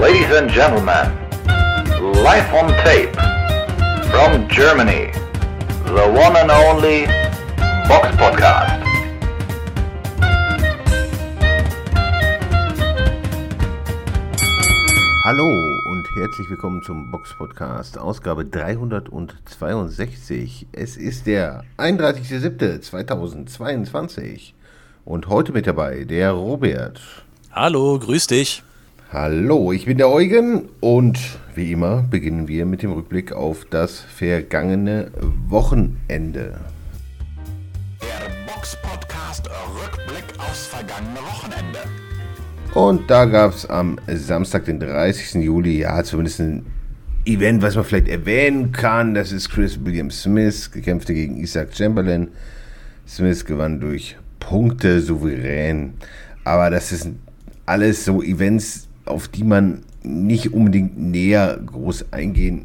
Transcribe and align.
Ladies 0.00 0.30
and 0.30 0.48
gentlemen, 0.48 1.10
live 2.22 2.54
on 2.54 2.68
tape 2.84 3.12
from 4.12 4.46
Germany, 4.48 5.10
the 5.86 6.06
one 6.14 6.36
and 6.36 6.52
only 6.52 7.06
Box 7.88 8.06
Podcast. 8.16 8.80
Hallo 15.24 15.48
und 15.90 16.06
herzlich 16.16 16.48
willkommen 16.48 16.80
zum 16.84 17.10
Box 17.10 17.34
Podcast, 17.36 17.98
Ausgabe 17.98 18.44
362. 18.44 20.68
Es 20.70 20.96
ist 20.96 21.26
der 21.26 21.64
31.07.2022 21.76 24.52
und 25.04 25.26
heute 25.26 25.50
mit 25.52 25.66
dabei 25.66 26.04
der 26.04 26.30
Robert. 26.30 27.00
Hallo, 27.50 27.98
grüß 27.98 28.28
dich. 28.28 28.62
Hallo, 29.10 29.72
ich 29.72 29.86
bin 29.86 29.96
der 29.96 30.10
Eugen 30.10 30.68
und 30.80 31.18
wie 31.54 31.72
immer 31.72 32.02
beginnen 32.02 32.46
wir 32.46 32.66
mit 32.66 32.82
dem 32.82 32.92
Rückblick 32.92 33.32
auf 33.32 33.64
das 33.64 34.00
vergangene 34.00 35.10
Wochenende. 35.48 36.60
Der 38.02 38.52
Box 38.52 38.76
Podcast 38.82 39.48
Rückblick 39.48 40.38
aufs 40.38 40.66
vergangene 40.66 41.20
Wochenende. 41.20 41.78
Und 42.74 43.08
da 43.08 43.24
gab 43.24 43.54
es 43.54 43.64
am 43.64 43.98
Samstag, 44.08 44.66
den 44.66 44.78
30. 44.78 45.42
Juli, 45.42 45.78
ja, 45.78 46.04
zumindest 46.04 46.40
ein 46.40 46.66
Event, 47.24 47.62
was 47.62 47.76
man 47.76 47.86
vielleicht 47.86 48.08
erwähnen 48.08 48.72
kann. 48.72 49.14
Das 49.14 49.32
ist 49.32 49.48
Chris 49.48 49.82
William 49.82 50.10
Smith, 50.10 50.70
gekämpfte 50.70 51.14
gegen 51.14 51.38
Isaac 51.38 51.74
Chamberlain. 51.74 52.28
Smith 53.08 53.46
gewann 53.46 53.80
durch 53.80 54.18
Punkte 54.38 55.00
souverän. 55.00 55.94
Aber 56.44 56.68
das 56.68 56.92
ist 56.92 57.08
alles 57.64 58.04
so 58.04 58.22
Events, 58.22 58.87
auf 59.08 59.28
die 59.28 59.44
man 59.44 59.82
nicht 60.02 60.52
unbedingt 60.52 60.98
näher 60.98 61.58
groß 61.64 62.12
eingehen 62.12 62.64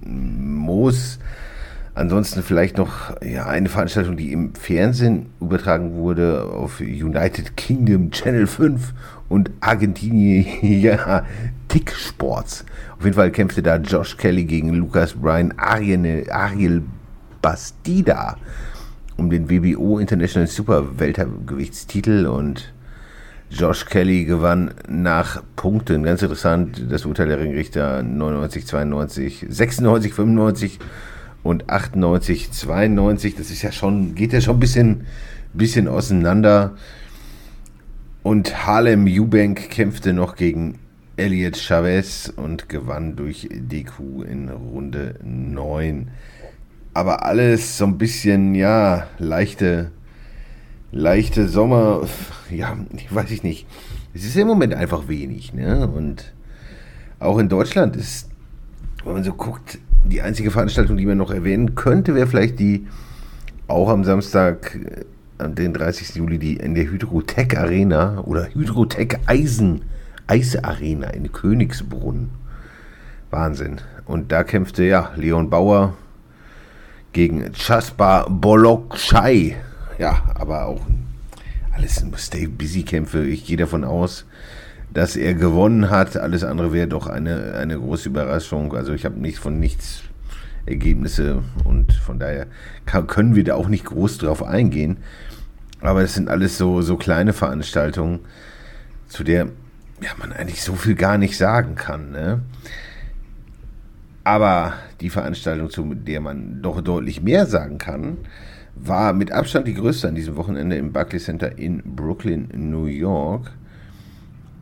muss. 0.58 1.20
Ansonsten 1.96 2.42
vielleicht 2.42 2.78
noch 2.78 3.22
ja, 3.22 3.46
eine 3.46 3.70
Veranstaltung, 3.70 4.18
die 4.18 4.32
im 4.32 4.56
Fernsehen 4.56 5.28
übertragen 5.40 5.94
wurde 5.94 6.44
auf 6.46 6.80
United 6.80 7.56
Kingdom 7.56 8.10
Channel 8.10 8.48
5 8.48 8.94
und 9.30 9.52
Argentinien, 9.60 10.46
ja, 10.62 11.24
Tick 11.68 11.92
Sports. 11.92 12.66
Auf 12.98 13.04
jeden 13.04 13.16
Fall 13.16 13.32
kämpfte 13.32 13.62
da 13.62 13.78
Josh 13.78 14.18
Kelly 14.18 14.46
gegen 14.46 14.74
Lucas 14.74 15.14
Bryan 15.14 15.54
Ariel, 15.58 16.26
Ariel 16.32 16.82
Bastida 17.42 18.38
um 19.18 19.30
den 19.30 19.50
WBO 19.50 20.00
International 20.00 20.48
Super 20.48 21.00
Weltergewichtstitel 21.00 22.26
und 22.26 22.73
Josh 23.54 23.86
Kelly 23.86 24.26
gewann 24.26 24.74
nach 24.88 25.44
Punkten. 25.56 26.04
Ganz 26.04 26.24
interessant, 26.24 26.86
das 26.90 27.06
Urteil 27.06 27.28
der 27.28 27.40
Ringrichter 27.40 28.02
99, 28.02 28.66
92, 28.66 29.46
96, 29.48 30.14
95 30.14 30.80
und 31.44 31.70
98, 31.70 32.52
92. 32.52 33.36
Das 33.36 33.52
ist 33.52 33.62
ja 33.62 33.72
schon, 33.72 34.16
geht 34.16 34.34
ja 34.34 34.42
schon 34.42 34.56
ein 34.56 34.60
bisschen, 34.60 35.06
bisschen 35.54 35.88
auseinander. 35.88 36.74
Und 38.24 38.66
Harlem 38.66 39.06
Eubank 39.06 39.70
kämpfte 39.70 40.14
noch 40.14 40.36
gegen 40.36 40.80
Elliot 41.16 41.58
Chavez 41.58 42.34
und 42.36 42.70
gewann 42.70 43.16
durch 43.16 43.50
DQ 43.52 44.24
in 44.28 44.50
Runde 44.50 45.16
9. 45.24 46.10
Aber 46.96 47.24
alles 47.24 47.78
so 47.78 47.86
ein 47.86 48.00
bisschen, 48.00 48.56
ja, 48.56 49.08
leichte, 49.20 49.92
leichte 50.94 51.50
Sommer, 51.50 52.08
ja, 52.50 52.78
weiß 53.10 53.32
ich 53.32 53.44
nicht. 53.44 53.68
Es 54.14 54.24
ist 54.24 54.38
im 54.38 54.48
Moment 54.48 54.74
einfach 54.74 55.08
wenig, 55.08 55.54
ne? 55.54 55.88
Und 55.88 56.34
auch 57.20 57.40
in 57.40 57.50
Deutschland 57.50 57.96
ist, 57.96 58.30
wenn 59.04 59.14
man 59.14 59.24
so 59.24 59.34
guckt, 59.34 59.80
die 60.06 60.22
einzige 60.22 60.52
Veranstaltung, 60.52 60.98
die 60.98 61.06
man 61.06 61.18
noch 61.18 61.32
erwähnen 61.32 61.76
könnte, 61.76 62.14
wäre 62.16 62.28
vielleicht 62.28 62.60
die 62.60 62.88
auch 63.68 63.90
am 63.90 64.04
Samstag, 64.04 64.76
äh, 65.40 65.50
den 65.50 65.74
30. 65.74 66.16
Juli, 66.16 66.38
die 66.38 66.58
in 66.58 66.76
der 66.76 66.86
Hydrotech 66.86 67.58
Arena 67.58 68.20
oder 68.22 68.54
Hydrotech 68.54 69.18
Eisen 69.26 69.82
Eis 70.28 70.56
Arena 70.56 71.08
in 71.10 71.32
Königsbrunn. 71.32 72.30
Wahnsinn. 73.30 73.82
Und 74.06 74.32
da 74.32 74.44
kämpfte 74.44 74.84
ja 74.84 75.12
Leon 75.16 75.50
Bauer 75.50 75.94
gegen 77.14 77.52
Chaspa 77.54 78.28
Bolokchai. 78.30 79.58
Ja, 79.98 80.24
aber 80.36 80.66
auch 80.66 80.82
alles 81.72 82.04
Stay 82.18 82.48
Busy 82.48 82.84
Kämpfe. 82.84 83.26
Ich 83.26 83.46
gehe 83.46 83.58
davon 83.58 83.84
aus, 83.84 84.26
dass 84.94 85.16
er 85.16 85.34
gewonnen 85.34 85.90
hat. 85.90 86.18
Alles 86.18 86.44
andere 86.44 86.74
wäre 86.74 86.88
doch 86.88 87.08
eine, 87.08 87.54
eine 87.56 87.78
große 87.78 88.10
Überraschung. 88.10 88.74
Also 88.76 88.94
ich 88.94 89.06
habe 89.06 89.20
nicht 89.20 89.40
von 89.40 89.60
nichts 89.60 90.04
Ergebnisse 90.66 91.44
und 91.66 91.94
von 91.94 92.20
daher 92.20 92.48
kann, 92.86 93.08
können 93.08 93.36
wir 93.36 93.44
da 93.44 93.56
auch 93.56 93.68
nicht 93.68 93.86
groß 93.86 94.20
drauf 94.20 94.44
eingehen. 94.44 94.98
Aber 95.82 96.02
es 96.02 96.14
sind 96.14 96.30
alles 96.30 96.58
so, 96.58 96.82
so 96.82 96.96
kleine 96.96 97.34
Veranstaltungen, 97.34 98.20
zu 99.08 99.24
der 99.24 99.50
ja, 100.02 100.12
man 100.18 100.32
eigentlich 100.32 100.62
so 100.62 100.76
viel 100.76 100.96
gar 100.96 101.18
nicht 101.18 101.38
sagen 101.38 101.76
kann. 101.76 102.12
Ne? 102.12 102.42
Aber 104.24 104.74
die 105.02 105.10
Veranstaltung, 105.10 105.70
zu 105.70 105.94
der 105.94 106.22
man 106.22 106.62
doch 106.62 106.82
deutlich 106.82 107.22
mehr 107.22 107.46
sagen 107.46 107.78
kann, 107.78 108.18
war 108.76 109.14
mit 109.14 109.32
Abstand 109.32 109.68
die 109.68 109.74
größte 109.74 110.08
an 110.08 110.16
diesem 110.16 110.36
Wochenende 110.36 110.76
im 110.76 110.92
Barclays 110.92 111.26
Center 111.26 111.58
in 111.58 111.82
Brooklyn, 111.84 112.50
New 112.54 112.86
York. 112.86 113.52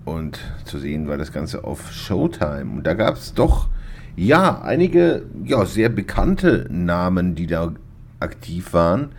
Und 0.06 0.40
zu 0.66 0.80
sehen 0.80 1.08
war 1.08 1.18
das 1.18 1.32
Ganze 1.32 1.64
auf 1.64 1.92
Showtime. 1.92 2.72
Und 2.78 2.84
da 2.88 2.94
gab 2.94 3.16
es 3.16 3.34
doch, 3.34 3.70
ja, 4.16 4.62
einige 4.62 5.24
ja, 5.44 5.66
sehr 5.66 5.90
bekannte 5.90 6.68
Namen, 6.70 7.36
die 7.36 7.48
da 7.48 7.74
aktiv 8.20 8.74
waren. 8.74 9.10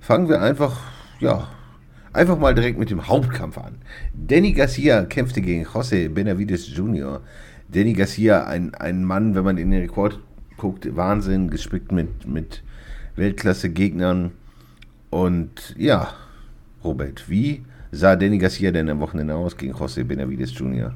Fangen 0.00 0.28
wir 0.28 0.42
einfach, 0.42 0.80
ja, 1.20 1.48
einfach 2.12 2.38
mal 2.38 2.54
direkt 2.54 2.78
mit 2.78 2.90
dem 2.90 3.08
Hauptkampf 3.08 3.58
an. 3.58 3.76
Danny 4.12 4.52
Garcia 4.52 5.04
kämpfte 5.04 5.40
gegen 5.40 5.64
José 5.64 6.08
Benavides 6.08 6.74
Jr. 6.74 7.20
Danny 7.68 7.94
Garcia, 7.94 8.44
ein, 8.44 8.74
ein 8.74 9.04
Mann, 9.04 9.34
wenn 9.34 9.44
man 9.44 9.56
in 9.56 9.70
den 9.70 9.80
Rekord 9.80 10.20
guckt, 10.56 10.94
Wahnsinn, 10.94 11.50
gespickt 11.50 11.90
mit, 11.90 12.26
mit 12.26 12.62
Weltklasse-Gegnern. 13.16 14.32
Und 15.10 15.74
ja, 15.76 16.14
Robert, 16.82 17.28
wie 17.28 17.64
sah 17.92 18.16
Danny 18.16 18.38
Garcia 18.38 18.70
denn 18.70 18.90
am 18.90 19.00
Wochenende 19.00 19.34
aus 19.34 19.56
gegen 19.56 19.74
José 19.74 20.04
Benavides 20.04 20.56
Jr.? 20.58 20.94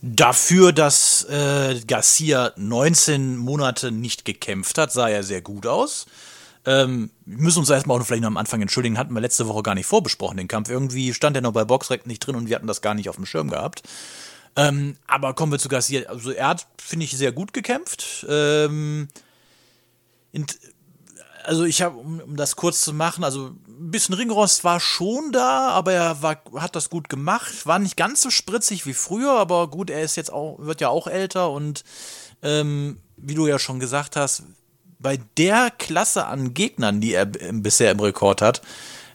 Dafür, 0.00 0.72
dass 0.72 1.24
äh, 1.30 1.80
Garcia 1.86 2.52
19 2.56 3.36
Monate 3.36 3.92
nicht 3.92 4.24
gekämpft 4.24 4.78
hat, 4.78 4.92
sah 4.92 5.08
er 5.08 5.22
sehr 5.22 5.42
gut 5.42 5.66
aus. 5.66 6.06
Ähm, 6.64 7.10
wir 7.24 7.38
müssen 7.38 7.60
uns 7.60 7.70
erstmal 7.70 8.00
auch 8.00 8.04
vielleicht 8.04 8.22
noch 8.22 8.28
am 8.28 8.36
Anfang 8.36 8.62
entschuldigen, 8.62 8.98
hatten 8.98 9.14
wir 9.14 9.20
letzte 9.20 9.46
Woche 9.48 9.62
gar 9.62 9.74
nicht 9.74 9.86
vorbesprochen, 9.86 10.36
den 10.36 10.48
Kampf. 10.48 10.70
Irgendwie 10.70 11.12
stand 11.14 11.36
er 11.36 11.42
noch 11.42 11.52
bei 11.52 11.64
Boxrec 11.64 12.06
nicht 12.06 12.20
drin 12.20 12.36
und 12.36 12.48
wir 12.48 12.56
hatten 12.56 12.66
das 12.66 12.82
gar 12.82 12.94
nicht 12.94 13.08
auf 13.08 13.16
dem 13.16 13.26
Schirm 13.26 13.50
gehabt. 13.50 13.82
Ähm, 14.56 14.96
aber 15.06 15.34
kommen 15.34 15.52
wir 15.52 15.58
zu 15.58 15.68
Garcia. 15.68 16.08
Also 16.08 16.30
er 16.30 16.48
hat, 16.48 16.66
finde 16.78 17.04
ich, 17.04 17.16
sehr 17.16 17.32
gut 17.32 17.52
gekämpft. 17.52 18.26
Ähm, 18.28 19.08
also 21.44 21.64
ich 21.64 21.82
habe, 21.82 21.96
um, 21.96 22.20
um, 22.20 22.36
das 22.36 22.56
kurz 22.56 22.82
zu 22.82 22.92
machen, 22.92 23.24
also 23.24 23.48
ein 23.66 23.90
bisschen 23.90 24.14
Ringrost 24.14 24.64
war 24.64 24.80
schon 24.80 25.32
da, 25.32 25.68
aber 25.70 25.92
er 25.92 26.22
war, 26.22 26.42
hat 26.56 26.76
das 26.76 26.90
gut 26.90 27.08
gemacht. 27.08 27.66
War 27.66 27.78
nicht 27.78 27.96
ganz 27.96 28.22
so 28.22 28.30
spritzig 28.30 28.86
wie 28.86 28.94
früher, 28.94 29.32
aber 29.32 29.68
gut, 29.68 29.90
er 29.90 30.02
ist 30.02 30.16
jetzt 30.16 30.32
auch, 30.32 30.58
wird 30.58 30.80
ja 30.80 30.88
auch 30.88 31.06
älter 31.06 31.50
und 31.50 31.84
ähm, 32.42 32.98
wie 33.16 33.34
du 33.34 33.46
ja 33.46 33.58
schon 33.58 33.80
gesagt 33.80 34.16
hast, 34.16 34.44
bei 34.98 35.18
der 35.36 35.70
Klasse 35.70 36.26
an 36.26 36.54
Gegnern, 36.54 37.00
die 37.00 37.14
er 37.14 37.26
bisher 37.26 37.90
im 37.90 38.00
Rekord 38.00 38.40
hat, 38.40 38.62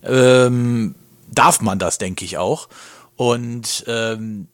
ähm, 0.03 0.95
darf 1.29 1.61
man 1.61 1.79
das, 1.79 1.97
denke 1.97 2.25
ich 2.25 2.37
auch. 2.37 2.67
Und 3.15 3.83
ähm, 3.87 4.47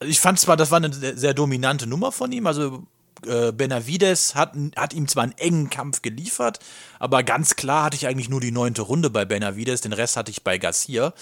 ich 0.00 0.20
fand 0.20 0.38
zwar, 0.38 0.56
das 0.56 0.70
war 0.70 0.78
eine 0.78 0.92
sehr 0.92 1.34
dominante 1.34 1.86
Nummer 1.86 2.12
von 2.12 2.30
ihm, 2.32 2.46
also 2.46 2.84
äh, 3.26 3.52
Benavides 3.52 4.34
hat, 4.34 4.54
hat 4.76 4.92
ihm 4.92 5.08
zwar 5.08 5.24
einen 5.24 5.38
engen 5.38 5.70
Kampf 5.70 6.02
geliefert, 6.02 6.58
aber 6.98 7.22
ganz 7.22 7.56
klar 7.56 7.84
hatte 7.84 7.96
ich 7.96 8.06
eigentlich 8.06 8.28
nur 8.28 8.40
die 8.40 8.50
neunte 8.50 8.82
Runde 8.82 9.10
bei 9.10 9.24
Benavides, 9.24 9.80
den 9.80 9.92
Rest 9.92 10.16
hatte 10.16 10.30
ich 10.30 10.42
bei 10.42 10.58
Garcia. 10.58 11.12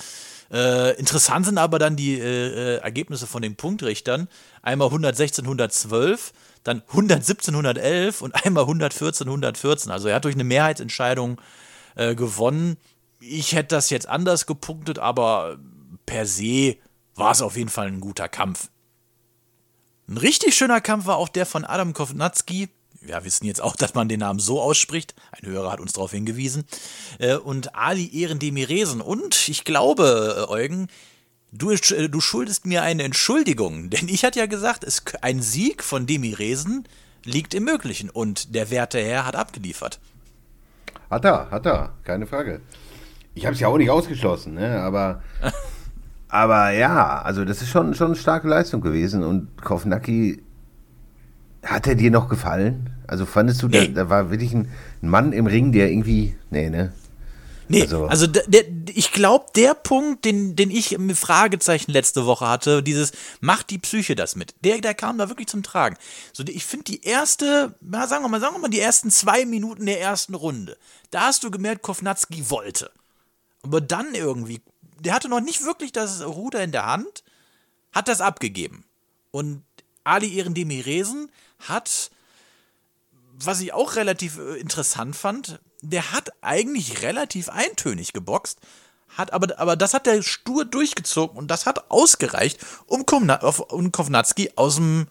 Äh, 0.53 0.99
interessant 0.99 1.47
sind 1.47 1.57
aber 1.57 1.79
dann 1.79 1.97
die 1.97 2.19
äh, 2.19 2.75
äh 2.75 2.77
Ergebnisse 2.79 3.27
von 3.27 3.41
den 3.41 3.57
Punktrichtern. 3.57 4.29
Einmal 4.61 4.89
116, 4.89 5.45
112, 5.45 6.33
dann 6.63 6.83
117, 6.89 7.55
111 7.55 8.21
und 8.21 8.35
einmal 8.45 8.65
114, 8.65 9.27
114. 9.27 9.91
Also 9.91 10.09
er 10.09 10.17
hat 10.17 10.25
durch 10.25 10.35
eine 10.35 10.45
Mehrheitsentscheidung 10.45 11.41
äh, 11.95 12.15
gewonnen. 12.15 12.77
Ich 13.21 13.55
hätte 13.55 13.77
das 13.77 13.89
jetzt 13.91 14.09
anders 14.09 14.47
gepunktet, 14.47 14.99
aber 14.99 15.59
per 16.05 16.27
se 16.27 16.77
war 17.15 17.33
es 17.33 17.41
auf 17.43 17.57
jeden 17.57 17.71
Fall 17.71 17.87
ein 17.87 18.01
guter 18.01 18.29
Kampf. 18.29 18.69
Ein 20.09 20.17
richtig 20.19 20.55
schöner 20.55 20.81
Kampf 20.81 21.07
war 21.07 21.17
auch 21.17 21.29
der 21.29 21.47
von 21.47 21.65
Adam 21.65 21.93
Kovnatski. 21.93 22.69
Wir 23.01 23.25
wissen 23.25 23.47
jetzt 23.47 23.61
auch, 23.61 23.77
dass 23.77 23.95
man 23.95 24.09
den 24.09 24.21
Namen 24.21 24.39
so 24.39 24.61
ausspricht. 24.61 25.15
Ein 25.33 25.51
Hörer 25.51 25.73
hat 25.73 25.81
uns 25.81 25.93
darauf 25.93 26.13
hingewiesen. 26.13 26.65
Äh, 27.19 27.37
und 27.37 27.75
Ali 27.75 28.11
Ehrendemiresen. 28.13 29.01
Und 29.01 29.49
ich 29.49 29.65
glaube, 29.65 30.47
äh, 30.49 30.51
Eugen, 30.51 30.89
Du, 31.55 31.71
äh, 31.71 32.09
du 32.09 32.21
schuldest 32.21 32.65
mir 32.65 32.83
eine 32.83 33.03
Entschuldigung, 33.03 33.91
denn 33.91 34.09
ich 34.09 34.25
hatte 34.25 34.39
ja 34.39 34.47
gesagt, 34.47 34.85
es, 34.85 35.03
ein 35.21 35.43
Sieg 35.43 35.85
von 35.85 36.07
Demi 36.07 36.33
Resen 36.33 36.89
liegt 37.25 37.55
im 37.55 37.65
Möglichen 37.65 38.11
und 38.11 38.55
der 38.55 38.71
werte 38.71 38.99
Herr 38.99 39.27
hat 39.27 39.37
abgeliefert. 39.37 40.01
Hat 41.11 41.27
er, 41.27 41.51
hat 41.51 41.67
er, 41.67 41.93
keine 42.05 42.27
Frage. 42.27 42.63
Ich 43.35 43.45
habe 43.45 43.55
es 43.55 43.61
ja 43.61 43.69
auch 43.69 43.77
nicht 43.77 43.91
ausgeschlossen, 43.91 44.55
ne? 44.55 44.81
aber, 44.81 45.23
aber 46.33 46.71
ja, 46.71 47.21
also 47.21 47.45
das 47.45 47.61
ist 47.61 47.69
schon, 47.69 47.95
schon 47.95 48.07
eine 48.07 48.17
starke 48.17 48.49
Leistung 48.49 48.81
gewesen 48.81 49.23
und 49.23 49.63
Kovnacki, 49.63 50.43
hat 51.63 51.87
er 51.87 51.95
dir 51.95 52.11
noch 52.11 52.31
gefallen? 52.31 52.89
Also 53.07 53.27
fandest 53.27 53.63
du, 53.63 53.69
nee. 53.69 53.89
da, 53.89 54.05
da, 54.05 54.09
war 54.09 54.31
wirklich 54.31 54.55
ein 54.55 54.71
Mann 55.03 55.35
im 55.35 55.47
Ring, 55.47 55.73
der 55.73 55.91
irgendwie, 55.91 56.35
nee, 56.49 56.71
ne? 56.71 56.91
Nee, 57.69 57.83
also, 57.83 58.07
also 58.07 58.27
der, 58.27 58.45
der, 58.47 58.65
ich 58.95 59.13
glaube, 59.13 59.45
der 59.57 59.75
Punkt, 59.75 60.25
den, 60.25 60.57
den 60.57 60.71
ich 60.71 60.95
im 60.95 61.15
Fragezeichen 61.15 61.93
letzte 61.93 62.25
Woche 62.25 62.49
hatte, 62.49 62.83
dieses, 62.83 63.13
macht 63.43 63.69
die 63.69 63.79
Psyche 63.79 64.15
das 64.15 64.35
mit? 64.35 64.55
Der, 64.65 64.79
der 64.79 64.95
kam 64.95 65.19
da 65.19 65.29
wirklich 65.29 65.49
zum 65.49 65.63
Tragen. 65.63 65.99
So, 66.33 66.45
ich 66.47 66.65
finde 66.65 66.85
die 66.85 67.03
erste, 67.03 67.75
na, 67.83 68.07
sagen 68.07 68.25
wir 68.25 68.31
mal, 68.31 68.41
sagen 68.41 68.55
wir 68.55 68.61
mal, 68.61 68.71
die 68.71 68.81
ersten 68.81 69.11
zwei 69.11 69.45
Minuten 69.45 69.85
der 69.85 70.01
ersten 70.01 70.35
Runde, 70.35 70.79
da 71.11 71.27
hast 71.27 71.45
du 71.45 71.51
gemerkt, 71.51 71.83
Kovnatski 71.83 72.49
wollte. 72.49 72.91
Aber 73.63 73.83
dann 73.83 74.15
irgendwie, 74.15 74.63
der 75.05 75.15
hatte 75.15 75.29
noch 75.29 75.41
nicht 75.41 75.65
wirklich 75.65 75.93
das 75.93 76.25
Ruder 76.25 76.63
in 76.63 76.73
der 76.73 76.87
Hand, 76.87 77.25
hat 77.93 78.09
das 78.09 78.21
abgegeben. 78.21 78.85
Und 79.31 79.63
Ali 80.05 80.37
Ehrendemi 80.37 80.81
Resen 80.81 81.31
hat, 81.59 82.11
was 83.33 83.61
ich 83.61 83.73
auch 83.73 83.97
relativ 83.97 84.39
äh, 84.39 84.59
interessant 84.59 85.17
fand, 85.17 85.61
der 85.81 86.13
hat 86.13 86.31
eigentlich 86.43 87.03
relativ 87.03 87.49
eintönig 87.49 88.13
geboxt, 88.13 88.61
hat 89.09 89.33
aber, 89.33 89.59
aber 89.59 89.77
das 89.77 89.95
hat 89.95 90.07
der 90.07 90.23
stur 90.23 90.65
durchgezogen 90.65 91.37
und 91.37 91.49
das 91.49 91.67
hat 91.67 91.91
ausgereicht, 91.91 92.59
um, 92.87 93.05
um 93.69 93.93
Kovnatski 93.93 94.53
aus 94.57 94.77
dem, 94.77 95.07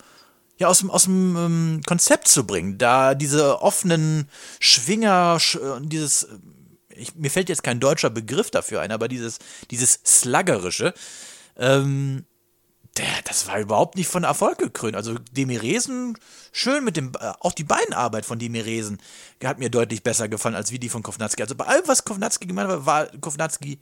ja, 0.58 0.68
aus 0.68 0.80
dem, 0.80 0.90
aus 0.90 1.04
dem 1.04 1.36
ähm, 1.36 1.82
Konzept 1.86 2.28
zu 2.28 2.46
bringen. 2.48 2.78
Da 2.78 3.14
diese 3.16 3.62
offenen 3.62 4.30
Schwinger, 4.60 5.40
sch, 5.40 5.56
äh, 5.56 5.82
dieses, 5.82 6.24
äh, 6.24 6.38
ich, 7.02 7.16
mir 7.16 7.32
fällt 7.32 7.50
jetzt 7.50 7.64
kein 7.64 7.80
deutscher 7.80 8.10
Begriff 8.10 8.52
dafür 8.52 8.82
ein, 8.82 8.92
aber 8.92 9.08
dieses, 9.08 9.40
dieses 9.70 10.00
Sluggerische, 10.06 10.94
ähm, 11.58 12.26
der, 12.98 13.06
das 13.24 13.48
war 13.48 13.60
überhaupt 13.60 13.96
nicht 13.96 14.10
von 14.10 14.24
Erfolg 14.24 14.58
gekrönt. 14.58 14.96
Also 14.96 15.16
Demiresen, 15.32 16.18
schön 16.52 16.84
mit 16.84 16.98
dem, 16.98 17.14
äh, 17.20 17.32
auch 17.40 17.54
die 17.54 17.64
Beinarbeit 17.64 18.26
von 18.26 18.38
Demiresen 18.38 19.02
hat 19.44 19.60
mir 19.60 19.70
deutlich 19.70 20.04
besser 20.04 20.28
gefallen 20.28 20.56
als 20.56 20.72
wie 20.72 20.80
die 20.80 20.90
von 20.90 21.04
Kovnatski. 21.04 21.42
Also 21.42 21.56
bei 21.56 21.66
allem, 21.66 21.88
was 21.88 22.04
Kovnatski 22.04 22.48
gemeint 22.48 22.70
hat, 22.70 22.86
war 22.86 23.08
Kovnatski 23.08 23.80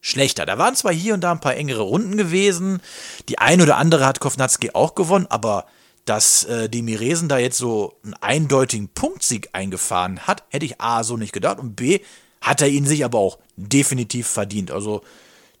schlechter. 0.00 0.44
Da 0.44 0.58
waren 0.58 0.76
zwar 0.76 0.92
hier 0.92 1.14
und 1.14 1.22
da 1.22 1.32
ein 1.32 1.40
paar 1.40 1.56
engere 1.56 1.82
Runden 1.82 2.16
gewesen. 2.18 2.82
Die 3.28 3.38
ein 3.38 3.62
oder 3.62 3.78
andere 3.78 4.04
hat 4.04 4.20
Kovnatski 4.20 4.72
auch 4.74 4.94
gewonnen, 4.94 5.26
aber 5.30 5.66
dass 6.04 6.44
äh, 6.44 6.68
Demiresen 6.68 7.28
da 7.28 7.38
jetzt 7.38 7.58
so 7.58 7.98
einen 8.04 8.14
eindeutigen 8.14 8.88
Punktsieg 8.88 9.50
eingefahren 9.52 10.26
hat, 10.26 10.42
hätte 10.50 10.66
ich 10.66 10.80
A 10.80 11.04
so 11.04 11.16
nicht 11.16 11.32
gedacht 11.32 11.58
und 11.58 11.76
B 11.76 12.00
hat 12.42 12.60
er 12.60 12.68
ihn 12.68 12.86
sich 12.86 13.04
aber 13.04 13.18
auch 13.18 13.38
definitiv 13.56 14.26
verdient. 14.26 14.70
Also 14.70 15.02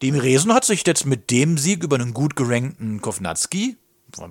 dem 0.02 0.16
Resen 0.16 0.52
hat 0.52 0.64
sich 0.64 0.86
jetzt 0.86 1.06
mit 1.06 1.30
dem 1.30 1.56
Sieg 1.56 1.82
über 1.84 1.96
einen 1.96 2.12
gut 2.12 2.36
gerankten 2.36 3.00
Kovnatski, 3.00 3.76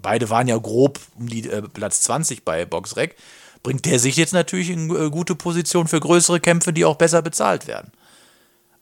beide 0.02 0.30
waren 0.30 0.48
ja 0.48 0.58
grob 0.58 1.00
um 1.18 1.28
die 1.28 1.50
äh, 1.50 1.62
Platz 1.62 2.02
20 2.02 2.44
bei 2.44 2.66
Boxrec, 2.66 3.16
bringt 3.64 3.86
der 3.86 4.00
sich 4.00 4.18
jetzt 4.18 4.34
natürlich 4.34 4.70
in 4.70 4.94
äh, 4.94 5.10
gute 5.10 5.34
Position 5.34 5.88
für 5.88 6.00
größere 6.00 6.40
Kämpfe, 6.40 6.74
die 6.74 6.86
auch 6.86 6.98
besser 6.98 7.22
bezahlt 7.22 7.68
werden. 7.68 7.92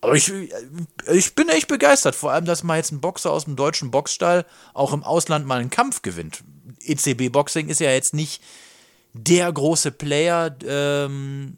Aber 0.01 0.15
ich, 0.15 0.29
äh, 0.31 0.47
ich 1.11 1.35
bin 1.35 1.47
echt 1.49 1.67
begeistert, 1.67 2.15
vor 2.15 2.31
allem, 2.31 2.45
dass 2.45 2.63
mal 2.63 2.77
jetzt 2.77 2.91
ein 2.91 3.01
Boxer 3.01 3.31
aus 3.31 3.45
dem 3.45 3.55
deutschen 3.55 3.91
Boxstall 3.91 4.45
auch 4.73 4.93
im 4.93 5.03
Ausland 5.03 5.45
mal 5.45 5.59
einen 5.59 5.69
Kampf 5.69 6.01
gewinnt. 6.01 6.43
ECB 6.83 7.29
Boxing 7.31 7.69
ist 7.69 7.79
ja 7.79 7.91
jetzt 7.91 8.13
nicht 8.13 8.41
der 9.13 9.51
große 9.51 9.91
Player, 9.91 10.55
ähm, 10.65 11.55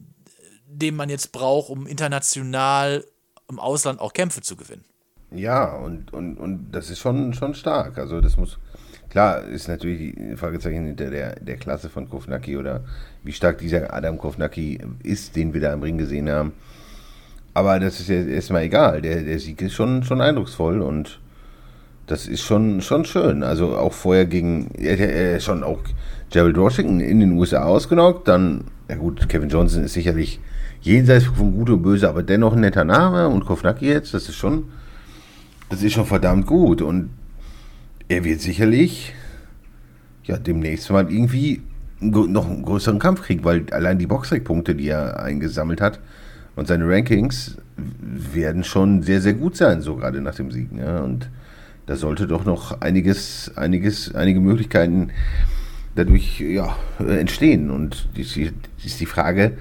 den 0.72 0.96
man 0.96 1.10
jetzt 1.10 1.32
braucht, 1.32 1.70
um 1.70 1.86
international 1.86 3.06
im 3.50 3.60
Ausland 3.60 4.00
auch 4.00 4.14
Kämpfe 4.14 4.42
zu 4.42 4.56
gewinnen. 4.56 4.86
Ja, 5.32 5.76
und, 5.76 6.14
und, 6.14 6.38
und 6.38 6.72
das 6.72 6.90
ist 6.90 7.00
schon, 7.00 7.34
schon 7.34 7.54
stark. 7.54 7.98
Also 7.98 8.20
das 8.20 8.38
muss, 8.38 8.58
klar, 9.10 9.44
ist 9.44 9.68
natürlich 9.68 10.16
die 10.16 10.36
Fragezeichen 10.36 10.86
hinter 10.86 11.10
der, 11.10 11.36
der 11.36 11.58
Klasse 11.58 11.90
von 11.90 12.10
Kovnacki 12.10 12.58
oder 12.58 12.84
wie 13.24 13.32
stark 13.32 13.60
dieser 13.60 13.94
Adam 13.94 14.18
Kovnacki 14.18 14.80
ist, 15.04 15.36
den 15.36 15.54
wir 15.54 15.62
da 15.62 15.74
im 15.74 15.84
Ring 15.84 15.98
gesehen 15.98 16.30
haben. 16.30 16.54
Aber 17.54 17.80
das 17.80 18.00
ist 18.00 18.10
ja 18.10 18.24
erstmal 18.24 18.64
egal. 18.64 19.02
Der, 19.02 19.24
der 19.24 19.40
Sieg 19.40 19.62
ist 19.62 19.74
schon, 19.74 20.04
schon 20.04 20.22
eindrucksvoll 20.22 20.82
und 20.82 21.20
das 22.08 22.28
ist 22.28 22.42
schon, 22.42 22.82
schon 22.82 23.06
schön. 23.06 23.44
Also 23.44 23.78
auch 23.78 23.94
vorher 23.94 24.26
gegen, 24.26 24.72
er, 24.76 25.00
er 25.00 25.40
schon 25.40 25.64
auch 25.64 25.80
Gerald 26.30 26.58
Washington 26.58 27.00
in 27.00 27.20
den 27.20 27.32
USA 27.34 27.64
ausgenockt. 27.64 28.28
Dann, 28.28 28.66
ja 28.90 28.96
gut, 28.96 29.30
Kevin 29.30 29.50
Johnson 29.50 29.84
ist 29.84 29.94
sicherlich 29.94 30.40
jenseits 30.82 31.26
von 31.26 31.54
Gut 31.54 31.70
und 31.70 31.82
Böse, 31.82 32.10
aber 32.10 32.24
dennoch 32.24 32.54
ein 32.54 32.62
netter 32.62 32.84
Name 32.84 33.28
und 33.28 33.46
Kovnacki 33.46 33.88
jetzt, 33.88 34.14
das 34.14 34.28
ist 34.28 34.36
schon, 34.36 34.66
das 35.70 35.84
ist 35.84 35.94
schon 35.94 36.06
verdammt 36.06 36.48
gut 36.48 36.82
und 36.82 37.10
er 38.08 38.24
wird 38.24 38.42
sicherlich 38.42 39.14
ja 40.24 40.38
demnächst 40.38 40.90
mal 40.92 41.12
irgendwie 41.12 41.62
noch 42.00 42.50
einen 42.50 42.64
größeren 42.64 43.00
Kampf 43.00 43.22
kriegen, 43.22 43.44
weil 43.44 43.66
allein 43.72 44.00
die 44.00 44.08
Boxrec-Punkte, 44.08 44.74
die 44.76 44.88
er 44.88 45.22
eingesammelt 45.22 45.82
hat 45.82 46.00
und 46.56 46.68
seine 46.68 46.88
Rankings 46.90 47.58
werden 47.78 48.64
schon 48.64 49.04
sehr, 49.04 49.22
sehr 49.22 49.34
gut 49.34 49.56
sein, 49.56 49.82
so 49.82 49.96
gerade 49.96 50.22
nach 50.22 50.36
dem 50.36 50.52
Sieg. 50.52 50.70
Ja? 50.76 51.02
Und 51.02 51.30
da 51.86 51.96
sollte 51.96 52.28
doch 52.28 52.46
noch 52.46 52.82
einiges, 52.82 53.52
einiges, 53.56 54.14
einige 54.16 54.40
Möglichkeiten 54.40 55.12
dadurch 55.96 56.40
ja, 56.40 56.76
entstehen. 57.00 57.70
Und 57.70 58.08
die, 58.16 58.24
die 58.24 58.52
ist 58.86 59.00
die 59.00 59.06
Frage, 59.06 59.58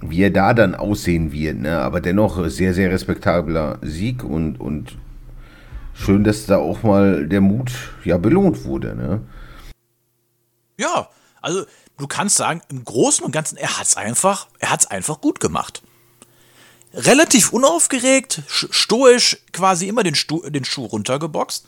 wie 0.00 0.22
er 0.22 0.30
da 0.30 0.54
dann 0.54 0.74
aussehen 0.74 1.32
wird. 1.32 1.58
Ne? 1.58 1.78
Aber 1.78 2.00
dennoch 2.00 2.48
sehr, 2.48 2.74
sehr 2.74 2.90
respektabler 2.90 3.78
Sieg 3.82 4.24
und, 4.24 4.58
und 4.58 4.96
schön, 5.94 6.24
dass 6.24 6.46
da 6.46 6.58
auch 6.58 6.82
mal 6.82 7.26
der 7.26 7.40
Mut 7.40 7.70
ja 8.04 8.16
belohnt 8.16 8.64
wurde. 8.64 8.94
Ne? 8.94 9.20
Ja, 10.78 11.08
also 11.42 11.64
du 11.98 12.06
kannst 12.06 12.36
sagen, 12.36 12.62
im 12.70 12.84
Großen 12.84 13.24
und 13.24 13.32
Ganzen, 13.32 13.58
er 13.58 13.78
hat 13.78 13.86
es 13.86 13.96
einfach, 13.96 14.48
einfach 14.88 15.20
gut 15.20 15.40
gemacht. 15.40 15.82
Relativ 16.92 17.52
unaufgeregt, 17.52 18.42
stoisch 18.48 19.38
quasi 19.52 19.86
immer 19.86 20.02
den, 20.02 20.16
Stu 20.16 20.40
den 20.48 20.64
Schuh 20.64 20.86
runtergeboxt. 20.86 21.66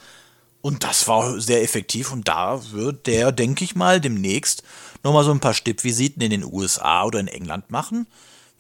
Und 0.63 0.85
das 0.85 1.09
war 1.09 1.41
sehr 1.41 1.63
effektiv 1.63 2.13
und 2.13 2.29
da 2.29 2.61
wird 2.71 3.09
der, 3.09 3.33
denke 3.33 3.65
ich 3.65 3.75
mal, 3.75 4.01
demnächst 4.01 4.63
nochmal 5.03 5.25
so 5.25 5.33
ein 5.33 5.41
paar 5.41 5.55
Stippvisiten 5.55 6.23
in 6.23 6.31
den 6.31 6.45
USA 6.45 7.05
oder 7.05 7.19
in 7.19 7.29
England 7.29 7.71
machen. 7.71 8.07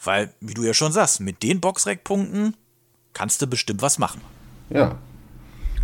Weil, 0.04 0.32
wie 0.40 0.54
du 0.54 0.62
ja 0.64 0.74
schon 0.74 0.92
sagst, 0.92 1.20
mit 1.20 1.42
den 1.42 1.60
Boxrec-Punkten 1.60 2.56
kannst 3.12 3.40
du 3.42 3.46
bestimmt 3.46 3.82
was 3.82 3.98
machen. 3.98 4.20
Ja, 4.70 4.98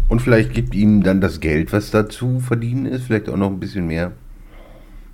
und 0.09 0.21
vielleicht 0.21 0.55
gibt 0.55 0.75
ihm 0.75 1.03
dann 1.03 1.21
das 1.21 1.41
Geld, 1.41 1.73
was 1.73 1.91
dazu 1.91 2.41
verdienen 2.41 2.87
ist, 2.87 3.05
vielleicht 3.05 3.29
auch 3.29 3.37
noch 3.37 3.51
ein 3.51 3.61
bisschen 3.61 3.87
mehr 3.87 4.13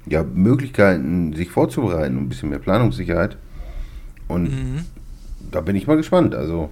ja, 0.06 0.22
Möglichkeiten, 0.22 1.34
sich 1.34 1.50
vorzubereiten, 1.50 2.16
ein 2.16 2.28
bisschen 2.28 2.50
mehr 2.50 2.60
Planungssicherheit. 2.60 3.36
Und 4.28 4.44
mhm. 4.44 4.84
da 5.50 5.60
bin 5.60 5.74
ich 5.76 5.86
mal 5.86 5.96
gespannt. 5.96 6.34
Also, 6.34 6.70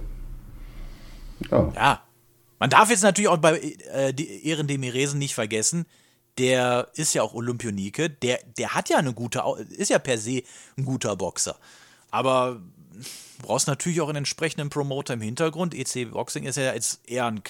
ja. 1.51 1.71
Ja. 1.75 2.03
Man 2.59 2.69
darf 2.69 2.89
jetzt 2.89 3.03
natürlich 3.03 3.27
auch 3.27 3.37
bei 3.37 3.59
äh, 3.93 4.13
Ehren 4.43 4.67
Demiresen 4.67 5.19
nicht 5.19 5.35
vergessen, 5.35 5.85
der 6.37 6.87
ist 6.95 7.13
ja 7.13 7.21
auch 7.21 7.33
Olympionike, 7.33 8.09
der, 8.09 8.39
der 8.57 8.73
hat 8.73 8.89
ja 8.89 8.97
eine 8.97 9.13
gute, 9.13 9.43
ist 9.69 9.89
ja 9.89 9.99
per 9.99 10.17
se 10.17 10.43
ein 10.77 10.85
guter 10.85 11.15
Boxer. 11.17 11.57
Aber 12.13 12.61
brauchst 13.41 13.67
natürlich 13.67 13.99
auch 13.99 14.07
einen 14.07 14.17
entsprechenden 14.17 14.69
Promoter 14.69 15.15
im 15.15 15.21
Hintergrund. 15.21 15.73
EC 15.73 16.11
Boxing 16.11 16.43
ist 16.43 16.57
ja 16.57 16.71
jetzt 16.71 17.01
eher 17.09 17.25
ein 17.25 17.41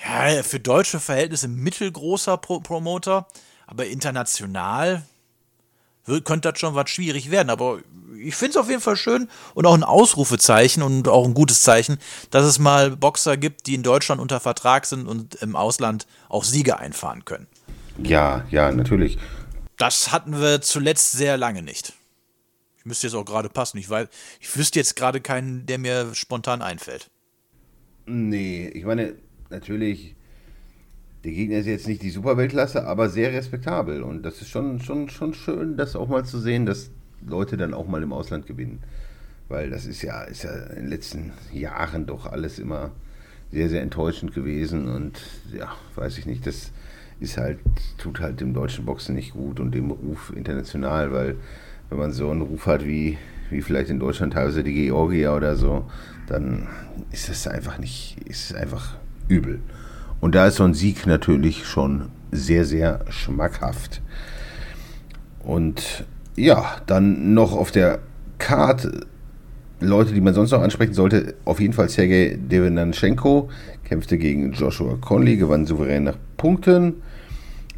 ja, 0.00 0.44
für 0.44 0.60
deutsche 0.60 1.00
Verhältnisse 1.00 1.48
mittelgroßer 1.48 2.36
Pro 2.36 2.60
Promoter, 2.60 3.26
aber 3.66 3.86
international 3.86 5.02
wird, 6.04 6.24
könnte 6.24 6.52
das 6.52 6.60
schon 6.60 6.76
was 6.76 6.90
schwierig 6.90 7.32
werden. 7.32 7.50
Aber 7.50 7.80
ich 8.22 8.36
finde 8.36 8.50
es 8.50 8.56
auf 8.56 8.68
jeden 8.68 8.80
Fall 8.80 8.96
schön 8.96 9.28
und 9.54 9.66
auch 9.66 9.74
ein 9.74 9.82
Ausrufezeichen 9.82 10.84
und 10.84 11.08
auch 11.08 11.24
ein 11.24 11.34
gutes 11.34 11.64
Zeichen, 11.64 11.98
dass 12.30 12.44
es 12.44 12.60
mal 12.60 12.96
Boxer 12.96 13.36
gibt, 13.36 13.66
die 13.66 13.74
in 13.74 13.82
Deutschland 13.82 14.20
unter 14.20 14.38
Vertrag 14.38 14.86
sind 14.86 15.08
und 15.08 15.34
im 15.36 15.56
Ausland 15.56 16.06
auch 16.28 16.44
Siege 16.44 16.78
einfahren 16.78 17.24
können. 17.24 17.48
Ja, 18.00 18.44
ja, 18.48 18.70
natürlich. 18.70 19.18
Das 19.76 20.12
hatten 20.12 20.40
wir 20.40 20.60
zuletzt 20.60 21.10
sehr 21.10 21.36
lange 21.36 21.62
nicht. 21.62 21.94
Müsste 22.88 23.06
jetzt 23.06 23.14
auch 23.14 23.24
gerade 23.24 23.48
passen. 23.48 23.78
Ich, 23.78 23.88
weiß, 23.88 24.08
ich 24.40 24.56
wüsste 24.56 24.78
jetzt 24.78 24.96
gerade 24.96 25.20
keinen, 25.20 25.66
der 25.66 25.78
mir 25.78 26.14
spontan 26.14 26.62
einfällt. 26.62 27.10
Nee, 28.06 28.68
ich 28.68 28.84
meine, 28.84 29.14
natürlich, 29.50 30.16
der 31.22 31.32
Gegner 31.32 31.58
ist 31.58 31.66
jetzt 31.66 31.86
nicht 31.86 32.02
die 32.02 32.10
Superweltklasse, 32.10 32.86
aber 32.86 33.10
sehr 33.10 33.32
respektabel. 33.32 34.02
Und 34.02 34.22
das 34.22 34.40
ist 34.40 34.48
schon, 34.48 34.80
schon, 34.80 35.10
schon 35.10 35.34
schön, 35.34 35.76
das 35.76 35.94
auch 35.94 36.08
mal 36.08 36.24
zu 36.24 36.38
sehen, 36.38 36.64
dass 36.64 36.90
Leute 37.26 37.56
dann 37.56 37.74
auch 37.74 37.86
mal 37.86 38.02
im 38.02 38.12
Ausland 38.12 38.46
gewinnen. 38.46 38.82
Weil 39.48 39.70
das 39.70 39.86
ist 39.86 40.02
ja, 40.02 40.22
ist 40.22 40.44
ja 40.44 40.52
in 40.52 40.76
den 40.76 40.88
letzten 40.88 41.32
Jahren 41.52 42.06
doch 42.06 42.26
alles 42.26 42.58
immer 42.58 42.92
sehr, 43.50 43.68
sehr 43.68 43.82
enttäuschend 43.82 44.34
gewesen 44.34 44.88
und 44.88 45.20
ja, 45.52 45.74
weiß 45.94 46.18
ich 46.18 46.26
nicht, 46.26 46.46
das 46.46 46.70
ist 47.20 47.38
halt, 47.38 47.58
tut 47.96 48.20
halt 48.20 48.40
dem 48.40 48.54
deutschen 48.54 48.84
Boxen 48.84 49.14
nicht 49.14 49.32
gut 49.32 49.58
und 49.58 49.72
dem 49.72 49.90
Ruf 49.90 50.32
international, 50.34 51.12
weil 51.12 51.36
wenn 51.90 51.98
man 51.98 52.12
so 52.12 52.30
einen 52.30 52.42
Ruf 52.42 52.66
hat 52.66 52.84
wie, 52.84 53.18
wie 53.50 53.62
vielleicht 53.62 53.90
in 53.90 53.98
Deutschland 53.98 54.34
teilweise 54.34 54.62
die 54.62 54.74
Georgier 54.74 55.34
oder 55.34 55.56
so, 55.56 55.86
dann 56.26 56.68
ist 57.10 57.28
es 57.28 57.46
einfach 57.48 57.78
nicht, 57.78 58.16
ist 58.26 58.54
einfach 58.54 58.96
übel. 59.28 59.60
Und 60.20 60.34
da 60.34 60.46
ist 60.46 60.56
so 60.56 60.64
ein 60.64 60.74
Sieg 60.74 61.06
natürlich 61.06 61.66
schon 61.66 62.08
sehr, 62.30 62.64
sehr 62.64 63.04
schmackhaft. 63.08 64.02
Und 65.40 66.04
ja, 66.36 66.76
dann 66.86 67.34
noch 67.34 67.52
auf 67.52 67.70
der 67.70 68.00
Karte 68.38 69.06
Leute, 69.80 70.12
die 70.12 70.20
man 70.20 70.34
sonst 70.34 70.50
noch 70.50 70.62
ansprechen 70.62 70.92
sollte, 70.92 71.34
auf 71.44 71.60
jeden 71.60 71.72
Fall 71.72 71.88
Sergei 71.88 72.36
Devenanchenko 72.40 73.48
kämpfte 73.84 74.18
gegen 74.18 74.52
Joshua 74.52 74.96
Conley, 75.00 75.36
gewann 75.36 75.66
souverän 75.66 76.04
nach 76.04 76.16
Punkten. 76.36 76.94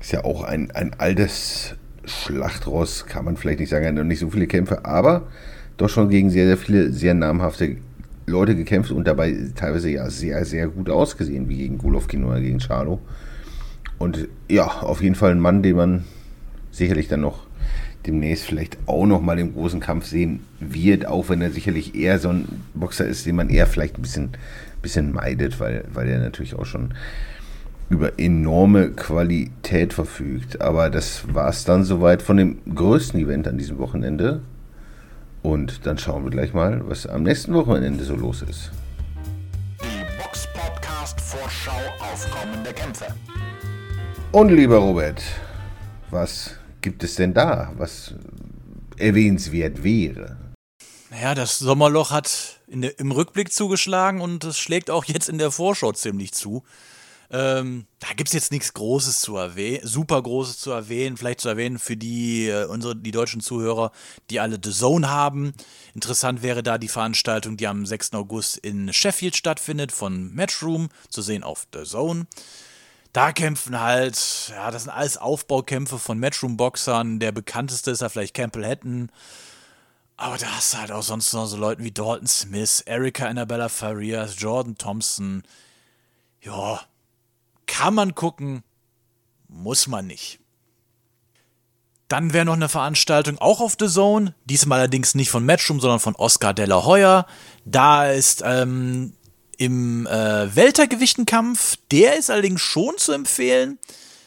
Ist 0.00 0.12
ja 0.12 0.24
auch 0.24 0.42
ein, 0.42 0.70
ein 0.70 0.94
altes 0.98 1.74
Schlachtross, 2.04 3.06
kann 3.06 3.24
man 3.24 3.36
vielleicht 3.36 3.60
nicht 3.60 3.68
sagen, 3.68 3.84
er 3.84 3.88
hat 3.88 3.96
noch 3.96 4.04
nicht 4.04 4.20
so 4.20 4.30
viele 4.30 4.46
Kämpfe, 4.46 4.84
aber 4.84 5.28
doch 5.76 5.88
schon 5.88 6.08
gegen 6.08 6.30
sehr, 6.30 6.46
sehr 6.46 6.56
viele 6.56 6.92
sehr 6.92 7.14
namhafte 7.14 7.76
Leute 8.26 8.54
gekämpft 8.54 8.90
und 8.90 9.06
dabei 9.06 9.36
teilweise 9.54 9.90
ja 9.90 10.08
sehr, 10.10 10.44
sehr 10.44 10.68
gut 10.68 10.88
ausgesehen, 10.88 11.48
wie 11.48 11.58
gegen 11.58 11.78
Golovkin 11.78 12.24
oder 12.24 12.40
gegen 12.40 12.60
Charlo. 12.60 13.00
Und 13.98 14.28
ja, 14.48 14.66
auf 14.66 15.02
jeden 15.02 15.14
Fall 15.14 15.32
ein 15.32 15.40
Mann, 15.40 15.62
den 15.62 15.76
man 15.76 16.04
sicherlich 16.70 17.08
dann 17.08 17.20
noch 17.20 17.46
demnächst 18.06 18.44
vielleicht 18.44 18.78
auch 18.86 19.04
noch 19.04 19.20
mal 19.20 19.38
im 19.38 19.52
großen 19.52 19.80
Kampf 19.80 20.06
sehen 20.06 20.40
wird, 20.58 21.06
auch 21.06 21.28
wenn 21.28 21.42
er 21.42 21.50
sicherlich 21.50 21.94
eher 21.94 22.18
so 22.18 22.30
ein 22.30 22.46
Boxer 22.72 23.06
ist, 23.06 23.26
den 23.26 23.36
man 23.36 23.50
eher 23.50 23.66
vielleicht 23.66 23.98
ein 23.98 24.02
bisschen, 24.02 24.30
bisschen 24.80 25.12
meidet, 25.12 25.60
weil, 25.60 25.84
weil 25.92 26.08
er 26.08 26.20
natürlich 26.20 26.54
auch 26.54 26.64
schon 26.64 26.94
über 27.90 28.18
enorme 28.18 28.92
Qualität 28.92 29.92
verfügt. 29.92 30.62
Aber 30.62 30.88
das 30.88 31.34
war 31.34 31.50
es 31.50 31.64
dann 31.64 31.84
soweit 31.84 32.22
von 32.22 32.38
dem 32.38 32.58
größten 32.74 33.20
Event 33.20 33.46
an 33.46 33.58
diesem 33.58 33.78
Wochenende. 33.78 34.40
Und 35.42 35.86
dann 35.86 35.98
schauen 35.98 36.24
wir 36.24 36.30
gleich 36.30 36.54
mal, 36.54 36.88
was 36.88 37.06
am 37.06 37.24
nächsten 37.24 37.52
Wochenende 37.52 38.04
so 38.04 38.14
los 38.14 38.42
ist. 38.42 38.70
Die 39.82 40.22
Box 40.22 40.46
Podcast 40.54 41.20
Vorschau 41.20 41.72
auf 41.98 42.30
kommende 42.30 42.72
Kämpfe. 42.72 43.06
Und 44.32 44.50
lieber 44.50 44.76
Robert, 44.76 45.20
was 46.10 46.52
gibt 46.82 47.02
es 47.02 47.16
denn 47.16 47.34
da, 47.34 47.72
was 47.76 48.14
erwähnenswert 48.98 49.82
wäre? 49.82 50.36
Naja, 51.10 51.34
das 51.34 51.58
Sommerloch 51.58 52.12
hat 52.12 52.60
der, 52.68 52.96
im 53.00 53.10
Rückblick 53.10 53.52
zugeschlagen 53.52 54.20
und 54.20 54.44
es 54.44 54.58
schlägt 54.58 54.90
auch 54.90 55.06
jetzt 55.06 55.28
in 55.28 55.38
der 55.38 55.50
Vorschau 55.50 55.90
ziemlich 55.90 56.32
zu. 56.32 56.62
Ähm, 57.32 57.86
da 58.00 58.08
gibt 58.08 58.28
es 58.28 58.32
jetzt 58.32 58.50
nichts 58.50 58.74
Großes 58.74 59.20
zu 59.20 59.36
erwähnen, 59.36 59.86
super 59.86 60.20
Großes 60.20 60.58
zu 60.58 60.72
erwähnen, 60.72 61.16
vielleicht 61.16 61.40
zu 61.40 61.48
erwähnen 61.48 61.78
für 61.78 61.96
die, 61.96 62.48
äh, 62.48 62.64
unsere, 62.64 62.96
die 62.96 63.12
deutschen 63.12 63.40
Zuhörer, 63.40 63.92
die 64.30 64.40
alle 64.40 64.58
The 64.62 64.72
Zone 64.72 65.08
haben. 65.08 65.54
Interessant 65.94 66.42
wäre 66.42 66.64
da 66.64 66.76
die 66.76 66.88
Veranstaltung, 66.88 67.56
die 67.56 67.68
am 67.68 67.86
6. 67.86 68.14
August 68.14 68.56
in 68.56 68.92
Sheffield 68.92 69.36
stattfindet, 69.36 69.92
von 69.92 70.34
Matchroom, 70.34 70.88
zu 71.08 71.22
sehen 71.22 71.44
auf 71.44 71.68
The 71.72 71.84
Zone. 71.84 72.26
Da 73.12 73.32
kämpfen 73.32 73.80
halt, 73.80 74.50
ja, 74.50 74.72
das 74.72 74.84
sind 74.84 74.92
alles 74.92 75.16
Aufbaukämpfe 75.16 75.98
von 75.98 76.18
Matchroom-Boxern. 76.18 77.20
Der 77.20 77.32
bekannteste 77.32 77.92
ist 77.92 78.02
ja 78.02 78.08
vielleicht 78.08 78.34
Campbell 78.34 78.66
Hatton. 78.66 79.10
Aber 80.16 80.36
da 80.36 80.46
hast 80.56 80.74
du 80.74 80.78
halt 80.78 80.92
auch 80.92 81.02
sonst 81.02 81.32
noch 81.32 81.46
so 81.46 81.56
Leute 81.56 81.82
wie 81.82 81.92
Dalton 81.92 82.26
Smith, 82.26 82.82
Erika 82.86 83.26
Annabella 83.26 83.68
Farias, 83.68 84.34
Jordan 84.38 84.76
Thompson. 84.76 85.42
Ja, 86.42 86.80
kann 87.70 87.94
man 87.94 88.16
gucken, 88.16 88.62
muss 89.48 89.86
man 89.86 90.06
nicht. 90.06 90.40
Dann 92.08 92.32
wäre 92.32 92.44
noch 92.44 92.54
eine 92.54 92.68
Veranstaltung 92.68 93.38
auch 93.38 93.60
auf 93.60 93.76
The 93.78 93.86
Zone, 93.86 94.34
diesmal 94.44 94.80
allerdings 94.80 95.14
nicht 95.14 95.30
von 95.30 95.46
Matchroom, 95.46 95.78
sondern 95.78 96.00
von 96.00 96.16
Oscar 96.16 96.52
de 96.52 96.66
la 96.66 96.84
Hoya. 96.84 97.26
Da 97.64 98.10
ist 98.10 98.42
ähm, 98.44 99.12
im 99.56 100.08
äh, 100.08 100.54
Weltergewichtenkampf, 100.56 101.76
der 101.92 102.18
ist 102.18 102.28
allerdings 102.28 102.60
schon 102.60 102.98
zu 102.98 103.12
empfehlen. 103.12 103.78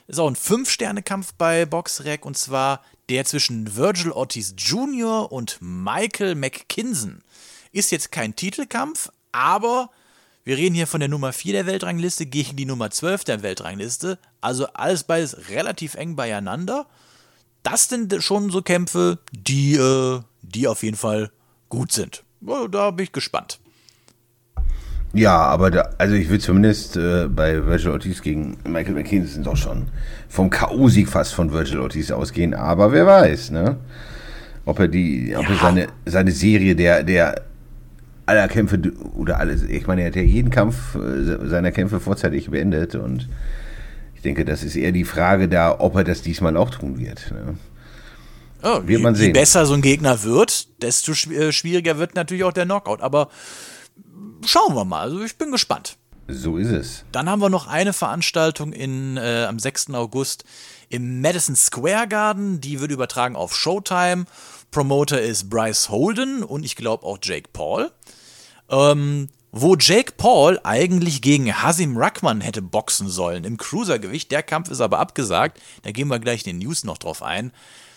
Ist 0.08 0.20
auch 0.20 0.30
ein 0.30 0.38
Fünf-Sterne-Kampf 0.38 1.34
bei 1.34 1.66
Boxrec 1.66 2.26
und 2.26 2.38
zwar 2.38 2.82
der 3.10 3.26
zwischen 3.26 3.76
Virgil 3.76 4.12
Ortiz 4.12 4.56
Jr. 4.58 5.30
und 5.30 5.58
Michael 5.60 6.36
McKinson. 6.36 7.22
Ist 7.74 7.92
jetzt 7.92 8.12
kein 8.14 8.38
Titelkampf, 8.38 9.10
aber 9.34 9.90
wir 10.46 10.58
reden 10.58 10.76
hier 10.76 10.88
von 10.88 11.00
der 11.00 11.10
Nummer 11.10 11.32
4 11.32 11.54
der 11.54 11.66
Weltrangliste 11.66 12.26
gegen 12.26 12.58
die 12.58 12.66
Nummer 12.66 12.90
12 12.90 13.24
der 13.24 13.44
Weltrangliste. 13.44 14.18
Also 14.42 14.68
alles 14.74 15.04
beides 15.04 15.50
relativ 15.50 15.96
eng 15.96 16.16
beieinander. 16.16 16.86
Das 17.64 17.88
sind 17.88 18.14
schon 18.22 18.50
so 18.50 18.62
Kämpfe, 18.62 19.20
die, 19.32 19.76
äh, 19.76 20.20
die 20.42 20.68
auf 20.68 20.84
jeden 20.84 20.98
Fall 20.98 21.32
gut 21.70 21.94
sind. 21.94 22.24
Da 22.42 22.92
bin 22.92 23.06
ich 23.06 23.14
gespannt. 23.14 23.60
Ja, 25.14 25.38
aber 25.38 25.72
da, 25.72 25.90
also 25.98 26.16
ich 26.16 26.30
will 26.30 26.40
zumindest 26.40 26.98
äh, 26.98 27.28
bei 27.28 27.66
Virgil 27.66 27.92
Ortiz 27.92 28.22
gegen 28.22 28.58
Michael 28.68 28.96
McKinsey 28.96 29.44
doch 29.44 29.56
schon 29.56 29.88
vom 30.28 30.50
K.O.-Sieg 30.50 31.08
fast 31.08 31.36
von 31.36 31.54
Virgil 31.54 31.80
Ortiz 31.80 32.10
ausgehen, 32.12 32.56
aber 32.56 32.92
wer 32.92 33.06
weiß, 33.06 33.52
ne? 33.52 33.78
Ob 34.66 34.80
er 34.80 34.88
die, 34.88 35.30
ja. 35.30 35.40
ob 35.40 35.48
er 35.50 35.58
seine, 35.58 35.88
seine 36.06 36.32
Serie 36.32 36.76
der, 36.76 37.04
der 37.04 37.44
aller 38.26 38.48
Kämpfe 38.48 38.80
oder 39.16 39.40
alles. 39.40 39.64
Ich 39.64 39.88
meine, 39.88 40.02
er 40.02 40.08
hat 40.08 40.16
ja 40.16 40.22
jeden 40.22 40.50
Kampf 40.50 40.96
äh, 40.96 41.48
seiner 41.48 41.72
Kämpfe 41.72 42.00
vorzeitig 42.00 42.50
beendet 42.50 42.96
und 42.96 43.28
ich 44.16 44.22
denke, 44.22 44.46
das 44.46 44.64
ist 44.64 44.76
eher 44.76 44.92
die 44.92 45.04
Frage 45.04 45.50
da, 45.50 45.80
ob 45.80 45.96
er 45.96 46.04
das 46.04 46.22
diesmal 46.22 46.56
auch 46.56 46.70
tun 46.70 47.00
wird. 47.00 47.32
Ne? 47.32 47.58
Oh, 48.64 48.80
wird 48.86 49.02
man 49.02 49.16
sehen. 49.16 49.28
Je 49.28 49.34
besser 49.34 49.66
so 49.66 49.74
ein 49.74 49.82
Gegner 49.82 50.24
wird, 50.24 50.82
desto 50.82 51.12
äh, 51.12 51.52
schwieriger 51.52 51.98
wird 51.98 52.16
natürlich 52.16 52.46
auch 52.46 52.54
der 52.54 52.64
Knockout. 52.64 53.02
Aber 53.02 53.28
schauen 54.46 54.74
wir 54.76 54.86
mal. 54.86 55.02
Also 55.02 55.22
ich 55.24 55.38
bin 55.38 55.52
gespannt. 55.52 55.98
So 56.30 56.56
ist 56.56 56.70
es. 56.70 57.04
Dann 57.12 57.30
haben 57.30 57.42
wir 57.42 57.50
noch 57.50 57.68
eine 57.68 57.92
Veranstaltung 57.92 58.72
in, 58.72 59.18
äh, 59.18 59.46
am 59.50 59.60
6. 59.60 59.94
August 59.94 60.46
im 60.88 61.20
Madison 61.20 61.58
Square 61.58 62.08
Garden. 62.08 62.62
Die 62.62 62.80
wird 62.80 62.92
übertragen 62.92 63.36
auf 63.36 63.54
Showtime. 63.54 64.26
Promoter 64.72 65.22
ist 65.22 65.50
Bryce 65.50 65.90
Holden 65.90 66.44
und 66.44 66.64
ich 66.64 66.78
glaube 66.78 67.06
auch 67.06 67.18
Jake 67.22 67.50
Paul 67.52 67.92
ähm, 68.74 69.30
wo 69.52 69.76
Jake 69.76 70.14
Paul 70.18 70.60
eigentlich 70.64 71.22
gegen 71.22 71.54
Hasim 71.62 71.96
Ruckman 71.96 72.42
hätte 72.42 72.64
boxen 72.64 73.08
sollen 73.08 73.44
im 73.44 73.58
Cruisergewicht. 73.58 74.32
Der 74.32 74.42
Kampf 74.42 74.72
ist 74.72 74.82
aber 74.82 75.00
abgesagt. 75.00 75.62
Da 75.84 75.92
gehen 75.92 76.08
wir 76.08 76.20
gleich 76.20 76.46
in 76.48 76.58
den 76.58 76.68
News 76.68 76.84
noch 76.84 76.98
drauf 76.98 77.22
ein. 77.22 77.52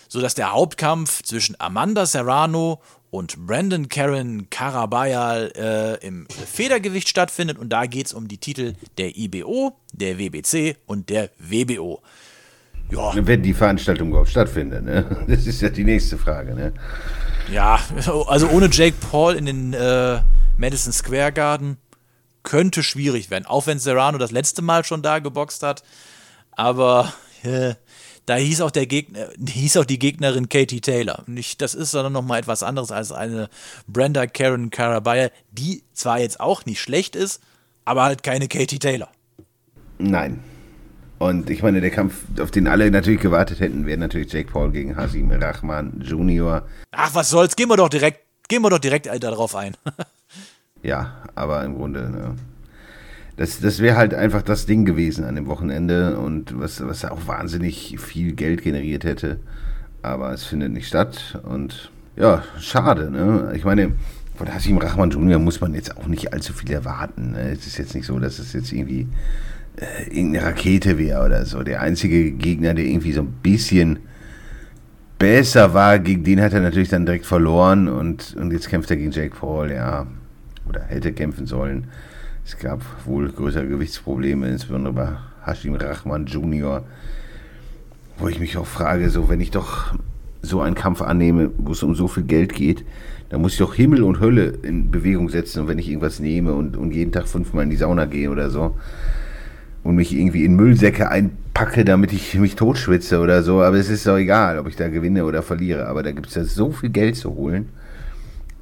Sodass 0.07 0.35
der 0.35 0.53
Hauptkampf 0.53 1.23
zwischen 1.23 1.55
Amanda 1.59 2.05
Serrano 2.05 2.79
und 3.09 3.47
Brandon 3.47 3.89
Karen 3.89 4.49
Karabayal 4.51 5.51
äh, 5.55 6.05
im 6.05 6.27
Federgewicht 6.29 7.09
stattfindet. 7.09 7.57
Und 7.57 7.69
da 7.69 7.87
geht 7.87 8.05
es 8.05 8.13
um 8.13 8.27
die 8.27 8.37
Titel 8.37 8.75
der 8.99 9.17
IBO, 9.17 9.75
der 9.93 10.19
WBC 10.19 10.77
und 10.85 11.09
der 11.09 11.31
WBO. 11.39 12.01
Ja. 12.91 13.13
Wenn 13.15 13.41
die 13.41 13.53
Veranstaltung 13.53 14.09
überhaupt 14.09 14.29
stattfindet, 14.29 14.85
ne? 14.85 15.25
Das 15.27 15.45
ist 15.47 15.61
ja 15.61 15.69
die 15.69 15.83
nächste 15.83 16.17
Frage, 16.17 16.53
ne? 16.53 16.73
Ja, 17.51 17.79
also 18.27 18.47
ohne 18.49 18.69
Jake 18.71 18.95
Paul 19.09 19.35
in 19.35 19.45
den 19.45 19.73
äh, 19.73 20.19
Madison 20.57 20.91
Square 20.91 21.31
Garden 21.33 21.77
könnte 22.43 22.81
schwierig 22.81 23.29
werden. 23.29 23.45
Auch 23.45 23.67
wenn 23.67 23.79
Serrano 23.79 24.17
das 24.17 24.31
letzte 24.31 24.61
Mal 24.61 24.83
schon 24.83 25.01
da 25.01 25.19
geboxt 25.19 25.63
hat. 25.63 25.83
Aber 26.51 27.13
äh, 27.43 27.75
da 28.25 28.35
hieß 28.35 28.61
auch, 28.61 28.71
der 28.71 28.87
Gegner, 28.87 29.27
hieß 29.37 29.77
auch 29.77 29.85
die 29.85 29.99
Gegnerin 29.99 30.49
Katie 30.49 30.81
Taylor. 30.81 31.23
Nicht, 31.27 31.61
das 31.61 31.75
ist 31.75 31.91
sondern 31.91 32.13
nochmal 32.13 32.39
etwas 32.39 32.63
anderes 32.63 32.91
als 32.91 33.11
eine 33.11 33.49
Brenda 33.87 34.27
Karen 34.27 34.69
Carabaya, 34.69 35.29
die 35.51 35.83
zwar 35.93 36.19
jetzt 36.19 36.39
auch 36.39 36.65
nicht 36.65 36.81
schlecht 36.81 37.15
ist, 37.15 37.41
aber 37.85 38.03
halt 38.03 38.23
keine 38.23 38.47
Katie 38.47 38.79
Taylor. 38.79 39.09
Nein. 39.97 40.43
Und 41.19 41.49
ich 41.49 41.63
meine, 41.63 41.81
der 41.81 41.89
Kampf, 41.89 42.13
auf 42.39 42.51
den 42.51 42.67
alle 42.67 42.91
natürlich 42.91 43.21
gewartet 43.21 43.59
hätten, 43.59 43.85
wäre 43.85 43.97
natürlich 43.97 44.31
Jake 44.31 44.51
Paul 44.51 44.71
gegen 44.71 44.95
Hasim 44.95 45.31
Rahman 45.31 46.01
Jr. 46.01 46.67
Ach, 46.91 47.15
was 47.15 47.29
soll's, 47.29 47.55
gehen 47.55 47.69
wir 47.69 47.77
doch 47.77 47.89
direkt, 47.89 48.21
gehen 48.47 48.61
wir 48.61 48.69
doch 48.69 48.79
direkt 48.79 49.07
darauf 49.23 49.55
ein. 49.55 49.75
ja, 50.87 51.13
aber 51.35 51.63
im 51.65 51.75
Grunde, 51.75 52.09
ne, 52.09 52.35
das, 53.35 53.59
das 53.59 53.79
wäre 53.79 53.97
halt 53.97 54.13
einfach 54.13 54.41
das 54.41 54.65
Ding 54.65 54.85
gewesen 54.85 55.25
an 55.25 55.35
dem 55.35 55.47
Wochenende 55.47 56.17
und 56.17 56.59
was, 56.59 56.85
was 56.87 57.05
auch 57.05 57.27
wahnsinnig 57.27 57.97
viel 57.99 58.31
Geld 58.31 58.63
generiert 58.63 59.03
hätte. 59.03 59.37
Aber 60.01 60.31
es 60.31 60.45
findet 60.45 60.71
nicht 60.71 60.87
statt 60.87 61.39
und 61.43 61.91
ja, 62.15 62.41
schade, 62.59 63.11
ne? 63.11 63.51
Ich 63.55 63.63
meine, 63.63 63.91
von 64.35 64.51
Hasim 64.51 64.77
Rahman 64.77 65.11
Jr. 65.11 65.39
muss 65.39 65.61
man 65.61 65.75
jetzt 65.75 65.97
auch 65.97 66.07
nicht 66.07 66.33
allzu 66.33 66.53
viel 66.53 66.71
erwarten. 66.71 67.33
Ne? 67.33 67.51
Es 67.51 67.67
ist 67.67 67.77
jetzt 67.77 67.93
nicht 67.93 68.07
so, 68.07 68.17
dass 68.17 68.39
es 68.39 68.53
jetzt 68.53 68.71
irgendwie 68.71 69.07
äh, 69.75 70.07
irgendeine 70.09 70.45
Rakete 70.45 70.97
wäre 70.97 71.23
oder 71.25 71.45
so. 71.45 71.61
Der 71.63 71.81
einzige 71.81 72.31
Gegner, 72.31 72.73
der 72.73 72.85
irgendwie 72.85 73.11
so 73.11 73.21
ein 73.21 73.33
bisschen 73.43 73.99
besser 75.19 75.73
war, 75.73 75.99
gegen 75.99 76.23
den 76.23 76.41
hat 76.41 76.53
er 76.53 76.61
natürlich 76.61 76.89
dann 76.89 77.05
direkt 77.05 77.25
verloren 77.25 77.87
und, 77.87 78.35
und 78.39 78.51
jetzt 78.51 78.69
kämpft 78.69 78.89
er 78.89 78.97
gegen 78.97 79.11
Jake 79.11 79.35
Paul, 79.35 79.71
ja 79.71 80.07
oder 80.67 80.81
hätte 80.83 81.13
kämpfen 81.13 81.45
sollen. 81.45 81.87
Es 82.45 82.57
gab 82.57 82.81
wohl 83.05 83.29
größere 83.29 83.67
Gewichtsprobleme, 83.67 84.47
insbesondere 84.47 84.93
bei 84.93 85.09
Hashim 85.45 85.75
Rahman 85.75 86.25
Jr., 86.25 86.83
wo 88.17 88.27
ich 88.27 88.39
mich 88.39 88.57
auch 88.57 88.65
frage, 88.65 89.09
so 89.09 89.29
wenn 89.29 89.41
ich 89.41 89.51
doch 89.51 89.93
so 90.41 90.61
einen 90.61 90.75
Kampf 90.75 91.01
annehme, 91.01 91.51
wo 91.57 91.71
es 91.71 91.83
um 91.83 91.93
so 91.93 92.07
viel 92.07 92.23
Geld 92.23 92.53
geht, 92.53 92.83
dann 93.29 93.41
muss 93.41 93.53
ich 93.53 93.59
doch 93.59 93.73
Himmel 93.73 94.03
und 94.03 94.19
Hölle 94.19 94.53
in 94.63 94.91
Bewegung 94.91 95.29
setzen. 95.29 95.61
Und 95.61 95.67
wenn 95.67 95.79
ich 95.79 95.89
irgendwas 95.89 96.19
nehme 96.19 96.53
und, 96.53 96.77
und 96.77 96.91
jeden 96.91 97.11
Tag 97.11 97.27
fünfmal 97.27 97.63
in 97.63 97.69
die 97.69 97.75
Sauna 97.75 98.05
gehe 98.05 98.29
oder 98.29 98.49
so 98.49 98.75
und 99.83 99.95
mich 99.95 100.13
irgendwie 100.13 100.45
in 100.45 100.55
Müllsäcke 100.55 101.09
einpacke, 101.09 101.85
damit 101.85 102.13
ich 102.13 102.35
mich 102.35 102.55
totschwitze 102.55 103.19
oder 103.19 103.43
so, 103.43 103.61
aber 103.61 103.77
es 103.77 103.89
ist 103.89 104.07
doch 104.07 104.17
egal, 104.17 104.59
ob 104.59 104.67
ich 104.67 104.75
da 104.75 104.87
gewinne 104.89 105.25
oder 105.25 105.41
verliere. 105.41 105.87
Aber 105.87 106.03
da 106.03 106.11
gibt 106.11 106.27
es 106.27 106.35
ja 106.35 106.43
so 106.43 106.71
viel 106.71 106.89
Geld 106.89 107.15
zu 107.15 107.35
holen. 107.35 107.69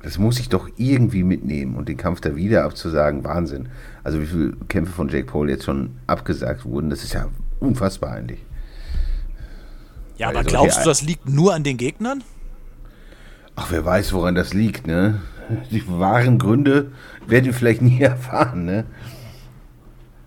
Das 0.05 0.19
muss 0.19 0.39
ich 0.39 0.49
doch 0.49 0.69
irgendwie 0.77 1.23
mitnehmen 1.23 1.75
und 1.75 1.89
den 1.89 1.97
Kampf 1.97 2.21
da 2.21 2.35
wieder 2.35 2.63
abzusagen, 2.63 3.23
Wahnsinn. 3.23 3.69
Also 4.03 4.21
wie 4.21 4.27
viele 4.27 4.51
Kämpfe 4.67 4.93
von 4.93 5.09
Jake 5.09 5.25
Paul 5.25 5.49
jetzt 5.49 5.63
schon 5.65 5.95
abgesagt 6.05 6.63
wurden, 6.63 6.91
das 6.91 7.03
ist 7.03 7.13
ja 7.13 7.27
unfassbar 7.59 8.11
eigentlich. 8.11 8.45
Ja, 10.17 10.29
aber 10.29 10.37
Also, 10.37 10.49
glaubst 10.51 10.81
du, 10.81 10.85
das 10.85 11.01
liegt 11.01 11.27
nur 11.27 11.55
an 11.55 11.63
den 11.63 11.77
Gegnern? 11.77 12.23
Ach, 13.55 13.71
wer 13.71 13.83
weiß, 13.83 14.13
woran 14.13 14.35
das 14.35 14.53
liegt, 14.53 14.85
ne? 14.85 15.21
Die 15.71 15.87
wahren 15.87 16.37
Gründe 16.37 16.91
werden 17.25 17.45
wir 17.45 17.53
vielleicht 17.55 17.81
nie 17.81 17.99
erfahren, 17.99 18.63
ne? 18.63 18.85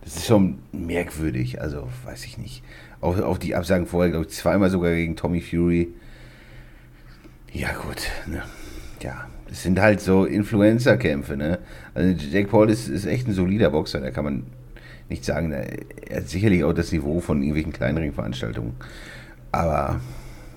Das 0.03 0.17
ist 0.17 0.27
schon 0.27 0.59
merkwürdig, 0.73 1.61
also 1.61 1.89
weiß 2.05 2.25
ich 2.25 2.37
nicht. 2.37 2.65
Auch, 3.01 3.17
auch 3.21 3.39
die 3.39 3.55
Absagen 3.55 3.87
vorher, 3.87 4.11
glaube 4.11 4.27
ich, 4.27 4.33
zweimal 4.35 4.71
sogar 4.71 4.93
gegen 4.93 5.15
Tommy 5.15 5.41
Fury. 5.41 5.95
Ja, 7.53 7.75
gut, 7.75 8.09
ne? 8.27 8.43
Ja, 9.01 9.29
das 9.49 9.63
sind 9.63 9.81
halt 9.81 10.01
so 10.01 10.25
Influencer-Kämpfe, 10.25 11.37
ne? 11.37 11.59
Also 11.95 12.15
Jake 12.31 12.49
Paul 12.49 12.71
ist, 12.71 12.89
ist 12.89 13.07
echt 13.07 13.27
ein 13.27 13.35
solider 13.35 13.71
Boxer, 13.71 14.01
da 14.01 14.11
kann 14.11 14.25
man 14.25 14.43
nicht 15.09 15.25
sagen, 15.25 15.53
er 15.53 16.17
hat 16.17 16.29
sicherlich 16.29 16.65
auch 16.65 16.75
das 16.75 16.93
Niveau 16.93 17.21
von 17.21 17.39
irgendwelchen 17.39 17.73
kleineren 17.73 18.13
Veranstaltungen. 18.13 18.75
Aber 19.53 20.01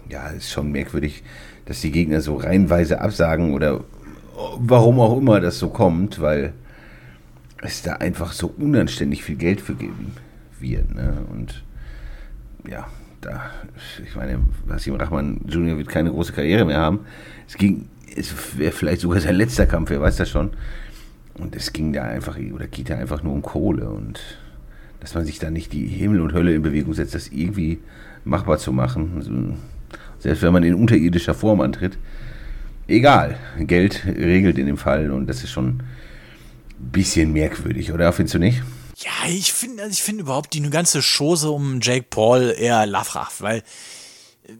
ja, 0.10 0.28
ist 0.28 0.52
schon 0.52 0.72
merkwürdig, 0.72 1.24
dass 1.66 1.82
die 1.82 1.92
Gegner 1.92 2.22
so 2.22 2.36
reihenweise 2.36 3.00
absagen 3.00 3.54
oder 3.54 3.84
warum 4.58 5.00
auch 5.00 5.18
immer 5.18 5.40
das 5.40 5.58
so 5.58 5.70
kommt, 5.70 6.20
weil 6.20 6.54
es 7.62 7.82
da 7.82 7.94
einfach 7.94 8.34
so 8.34 8.54
unanständig 8.58 9.24
viel 9.24 9.36
Geld 9.36 9.62
für 9.62 9.76
geben 9.76 10.14
wird. 10.60 10.94
Ne? 10.94 11.26
Und 11.32 11.64
ja, 12.68 12.88
da, 13.22 13.52
ich 14.04 14.16
meine, 14.16 14.40
Hasim 14.70 14.96
Rahman 14.96 15.42
Jr. 15.48 15.78
wird 15.78 15.88
keine 15.88 16.12
große 16.12 16.34
Karriere 16.34 16.66
mehr 16.66 16.80
haben. 16.80 17.02
Es 17.48 17.56
ging, 17.56 17.88
es 18.16 18.58
wäre 18.58 18.72
vielleicht 18.72 19.02
sogar 19.02 19.20
sein 19.20 19.36
letzter 19.36 19.66
Kampf, 19.66 19.90
wer 19.90 20.02
weiß 20.02 20.18
das 20.18 20.30
schon. 20.30 20.52
Und 21.36 21.56
es 21.56 21.74
ging 21.74 21.94
da 21.94 22.04
einfach, 22.04 22.38
oder 22.54 22.68
geht 22.68 22.90
da 22.90 22.98
einfach 22.98 23.24
nur 23.24 23.34
um 23.34 23.42
Kohle 23.42 23.90
und 23.90 24.20
dass 25.00 25.16
man 25.16 25.26
sich 25.26 25.40
da 25.40 25.50
nicht 25.50 25.74
die 25.74 25.88
Himmel 25.88 26.22
und 26.22 26.34
Hölle 26.34 26.54
in 26.54 26.62
Bewegung 26.62 26.94
setzt, 26.94 27.16
das 27.16 27.30
irgendwie 27.30 27.80
machbar 28.24 28.60
zu 28.60 28.72
machen. 28.72 29.14
Also, 29.16 29.32
selbst 30.20 30.44
wenn 30.44 30.54
man 30.54 30.64
in 30.64 30.76
unterirdischer 30.76 31.34
Form 31.34 31.62
antritt. 31.62 31.98
Egal, 32.88 33.38
Geld 33.60 34.06
regelt 34.06 34.58
in 34.58 34.68
dem 34.68 34.78
Fall 34.78 35.12
und 35.12 35.28
das 35.28 35.44
ist 35.44 35.50
schon 35.50 35.68
ein 36.80 36.92
bisschen 36.92 37.32
merkwürdig, 37.34 37.92
oder? 37.92 38.12
Findest 38.14 38.36
du 38.36 38.40
nicht? 38.40 38.62
Ja, 38.98 39.30
ich 39.30 39.52
finde 39.54 39.84
also 39.84 39.94
ich 39.94 40.04
finde 40.04 40.24
überhaupt 40.24 40.54
die 40.54 40.62
ganze 40.70 41.02
Chose 41.02 41.50
um 41.50 41.80
Jake 41.82 42.06
Paul 42.10 42.54
eher 42.56 42.86
lafraff, 42.86 43.42
weil 43.42 43.64
äh, 44.48 44.52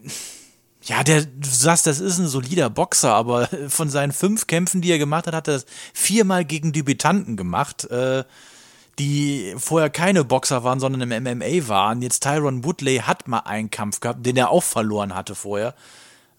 ja, 0.84 1.02
der, 1.04 1.24
du 1.24 1.48
sagst, 1.48 1.86
das 1.86 2.00
ist 2.00 2.18
ein 2.18 2.26
solider 2.28 2.70
Boxer, 2.70 3.14
aber 3.14 3.48
von 3.68 3.88
seinen 3.90 4.12
fünf 4.12 4.46
Kämpfen, 4.46 4.80
die 4.80 4.90
er 4.90 4.98
gemacht 4.98 5.26
hat, 5.26 5.34
hat 5.34 5.48
er 5.48 5.54
das 5.54 5.66
viermal 5.94 6.44
gegen 6.44 6.72
Debütanten 6.72 7.36
gemacht, 7.36 7.84
äh, 7.90 8.24
die 8.98 9.54
vorher 9.56 9.90
keine 9.90 10.24
Boxer 10.24 10.64
waren, 10.64 10.80
sondern 10.80 11.10
im 11.10 11.22
MMA 11.22 11.68
waren. 11.68 12.02
Jetzt 12.02 12.22
Tyron 12.22 12.64
Woodley 12.64 12.98
hat 12.98 13.26
mal 13.26 13.40
einen 13.40 13.70
Kampf 13.70 14.00
gehabt, 14.00 14.26
den 14.26 14.36
er 14.36 14.50
auch 14.50 14.62
verloren 14.62 15.14
hatte 15.14 15.34
vorher. 15.34 15.74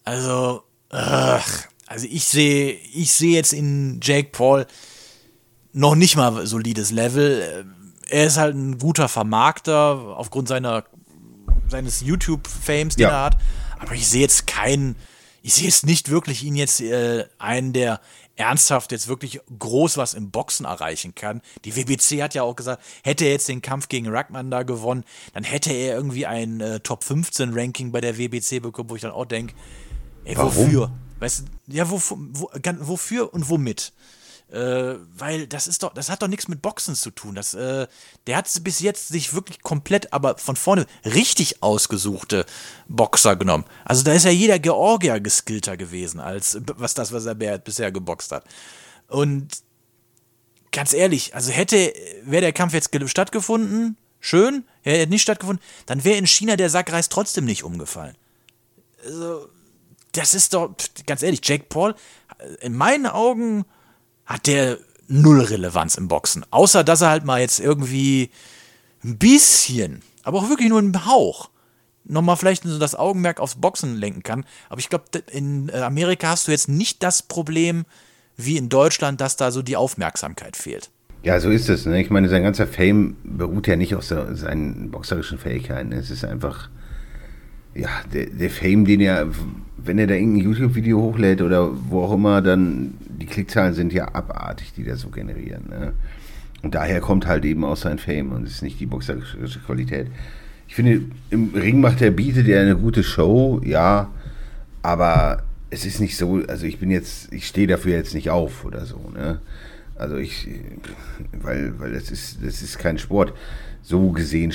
Also, 0.04 0.64
ugh, 0.92 1.42
also 1.88 2.08
ich 2.10 2.26
sehe, 2.26 2.74
ich 2.94 3.12
sehe 3.14 3.34
jetzt 3.34 3.54
in 3.54 4.00
Jake 4.04 4.30
Paul 4.32 4.68
noch 5.72 5.96
nicht 5.96 6.16
mal 6.16 6.46
solides 6.46 6.92
Level. 6.92 7.66
Er 8.08 8.28
ist 8.28 8.38
halt 8.38 8.56
ein 8.56 8.78
guter 8.78 9.08
Vermarkter 9.08 10.16
aufgrund 10.16 10.48
seiner 10.48 10.84
seines 11.70 12.02
YouTube-Fames, 12.02 12.98
den 12.98 13.04
Ja. 13.04 13.10
er 13.10 13.24
hat. 13.26 13.38
Aber 13.84 13.94
ich 13.96 14.08
sehe 14.08 14.22
jetzt 14.22 14.48
keinen, 14.48 14.96
ich 15.42 15.54
sehe 15.56 15.66
jetzt 15.66 15.86
nicht 15.86 16.10
wirklich 16.10 16.44
ihn 16.44 16.56
jetzt 16.56 16.82
äh, 16.82 17.26
einen, 17.38 17.74
der 17.74 18.00
ernsthaft 18.36 18.92
jetzt 18.92 19.08
wirklich 19.08 19.42
groß 19.60 19.98
was 19.98 20.14
im 20.16 20.32
Boxen 20.32 20.66
erreichen 20.66 21.14
kann. 21.14 21.42
Die 21.66 21.76
WBC 21.76 22.24
hat 22.24 22.34
ja 22.34 22.42
auch 22.44 22.56
gesagt, 22.56 22.82
hätte 23.04 23.26
er 23.26 23.32
jetzt 23.32 23.48
den 23.48 23.62
Kampf 23.62 23.90
gegen 23.90 24.08
Ruckman 24.08 24.50
da 24.50 24.64
gewonnen, 24.64 25.04
dann 25.34 25.44
hätte 25.44 25.72
er 25.72 25.96
irgendwie 25.96 26.26
ein 26.26 26.60
äh, 26.62 26.80
Top 26.80 27.04
15 27.04 27.54
Ranking 27.54 27.92
bei 27.92 28.02
der 28.02 28.18
WBC 28.18 28.60
bekommen, 28.62 28.90
wo 28.90 28.96
ich 28.96 29.02
dann 29.04 29.12
auch 29.12 29.26
denke, 29.26 29.54
ey, 30.26 30.36
Warum? 30.36 30.56
wofür? 30.56 30.92
Weißt 31.20 31.44
du, 31.68 31.74
ja, 31.76 31.90
wo, 31.90 32.02
gan- 32.62 32.88
wofür 32.88 33.32
und 33.34 33.50
womit? 33.50 33.94
Äh, 34.54 35.00
weil 35.18 35.48
das 35.48 35.66
ist 35.66 35.82
doch, 35.82 35.96
das 35.96 36.10
hat 36.10 36.22
doch 36.22 36.28
nichts 36.28 36.48
mit 36.48 36.62
Boxen 36.62 36.94
zu 36.94 37.10
tun. 37.10 37.34
Das, 37.34 37.56
äh, 37.56 37.88
der 38.28 38.38
hat 38.38 38.48
bis 38.64 38.82
jetzt 38.82 39.08
sich 39.08 39.34
wirklich 39.34 39.64
komplett, 39.64 40.14
aber 40.14 40.38
von 40.38 40.56
vorne 40.56 40.86
richtig 41.04 41.64
ausgesuchte 41.64 42.46
Boxer 42.88 43.36
genommen. 43.36 43.66
Also 43.84 44.04
da 44.04 44.14
ist 44.14 44.26
ja 44.26 44.32
jeder 44.32 44.60
Georgier 44.60 45.20
geskillter 45.20 45.76
gewesen, 45.76 46.20
als 46.20 46.60
was 46.78 46.94
das, 46.94 47.12
was 47.12 47.26
er 47.26 47.34
bisher 47.34 47.92
geboxt 47.92 48.32
hat. 48.32 48.46
Und 49.08 49.64
ganz 50.72 50.94
ehrlich, 50.94 51.34
also 51.34 51.52
hätte, 51.52 51.92
wäre 52.22 52.42
der 52.42 52.54
Kampf 52.54 52.76
jetzt 52.76 52.92
ge- 52.92 53.08
stattgefunden, 53.08 53.98
schön, 54.20 54.66
er 54.84 55.00
hätte 55.00 55.10
nicht 55.10 55.24
stattgefunden, 55.24 55.66
dann 55.88 56.04
wäre 56.04 56.18
in 56.20 56.28
China 56.28 56.58
der 56.58 56.70
Sackreis 56.70 57.10
trotzdem 57.10 57.46
nicht 57.46 57.64
umgefallen. 57.64 58.16
Also, 59.04 59.50
das 60.12 60.36
ist 60.36 60.54
doch, 60.54 60.76
ganz 61.08 61.24
ehrlich, 61.24 61.42
Jake 61.44 61.66
Paul, 61.70 61.96
in 62.62 62.76
meinen 62.76 63.08
Augen 63.08 63.66
hat 64.26 64.48
der 64.48 64.78
null 65.08 65.42
Relevanz 65.42 65.96
im 65.96 66.08
Boxen. 66.08 66.46
Außer, 66.50 66.84
dass 66.84 67.02
er 67.02 67.10
halt 67.10 67.26
mal 67.26 67.42
jetzt 67.42 67.60
irgendwie 67.60 68.32
ein 69.04 69.18
bisschen, 69.18 70.02
aber 70.24 70.40
auch 70.40 70.50
wirklich 70.50 70.70
nur 70.70 70.80
einen 70.80 71.06
Hauch, 71.06 71.50
nochmal 72.06 72.38
vielleicht 72.38 72.64
so 72.64 72.80
das 72.80 72.96
Augenmerk 72.96 73.40
aufs 73.40 73.56
Boxen 73.56 73.96
lenken 73.96 74.24
kann. 74.24 74.46
Aber 74.70 74.80
ich 74.80 74.90
glaube, 74.90 75.06
in 75.32 75.70
äh, 75.70 75.78
Amerika 75.78 76.30
hast 76.30 76.48
du 76.48 76.52
jetzt 76.52 76.70
nicht 76.70 77.04
das 77.04 77.22
Problem 77.22 77.86
wie 78.36 78.58
in 78.58 78.70
Deutschland, 78.70 79.22
dass 79.22 79.36
da 79.36 79.52
so 79.52 79.62
die 79.62 79.78
Aufmerksamkeit 79.78 80.58
fehlt. 80.58 80.90
Ja, 81.24 81.40
so 81.40 81.50
ist 81.50 81.70
es. 81.70 81.86
Ne? 81.86 82.02
Ich 82.02 82.10
meine, 82.10 82.28
sein 82.28 82.44
ganzer 82.44 82.68
Fame 82.68 83.16
beruht 83.24 83.68
ja 83.68 83.76
nicht 83.76 83.96
auf 83.96 84.04
so, 84.04 84.36
seinen 84.36 84.92
boxerischen 84.92 85.38
Fähigkeiten. 85.38 85.94
Es 85.94 86.10
ist 86.10 86.26
einfach, 86.26 86.70
ja, 87.76 87.90
der, 88.14 88.28
der 88.28 88.50
Fame, 88.50 88.86
den 88.86 89.02
er, 89.02 89.28
wenn 89.78 90.00
er 90.00 90.08
da 90.08 90.14
irgendein 90.14 90.44
YouTube-Video 90.44 91.02
hochlädt 91.02 91.42
oder 91.42 91.70
wo 91.90 92.04
auch 92.04 92.14
immer, 92.14 92.42
dann 92.42 92.94
die 93.08 93.26
Klickzahlen 93.26 93.74
sind 93.74 93.94
ja 93.94 94.14
abartig, 94.14 94.74
die 94.76 94.84
da 94.84 94.96
so 94.96 95.10
generieren. 95.10 95.70
Ne? 95.70 95.94
Und 96.62 96.76
daher 96.76 97.02
kommt 97.02 97.28
halt 97.28 97.46
eben 97.46 97.64
auch 97.66 97.78
sein 97.78 98.00
Fame 98.00 98.32
und 98.32 98.48
es 98.48 98.56
ist 98.56 98.62
nicht 98.64 98.80
die 98.80 98.86
boxerische 98.86 99.60
Qualität. 99.60 100.08
Ich 100.68 100.76
finde, 100.76 101.02
im 101.30 101.52
Ring 101.54 101.82
macht 101.82 102.02
er, 102.02 102.12
bietet 102.12 102.48
er 102.48 102.62
eine 102.62 102.76
gute 102.76 103.04
Show, 103.04 103.62
ja, 103.64 104.10
aber 104.82 105.44
es 105.70 105.86
ist 105.86 106.00
nicht 106.00 106.16
so, 106.18 106.42
also 106.48 106.66
ich 106.66 106.80
bin 106.80 106.90
jetzt, 106.90 107.34
ich 107.34 107.48
stehe 107.48 107.68
dafür 107.68 107.94
jetzt 107.94 108.14
nicht 108.14 108.30
auf 108.30 108.64
oder 108.64 108.86
so, 108.86 109.12
ne? 109.14 109.40
Also 109.96 110.18
ich, 110.18 110.48
weil, 111.32 111.80
weil 111.80 111.94
das 111.94 112.10
ist, 112.10 112.40
das 112.44 112.62
ist 112.62 112.80
kein 112.80 112.98
Sport. 112.98 113.34
So 113.86 114.12
gesehen, 114.12 114.54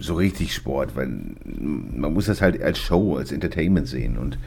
so 0.00 0.14
richtig 0.14 0.54
Sport, 0.54 0.96
weil 0.96 1.08
man 1.44 2.12
muss 2.12 2.26
das 2.26 2.40
halt 2.40 2.60
als 2.62 2.78
Show, 2.78 3.16
als 3.16 3.30
Entertainment 3.30 3.86
sehen 3.86 4.16
und 4.16 4.38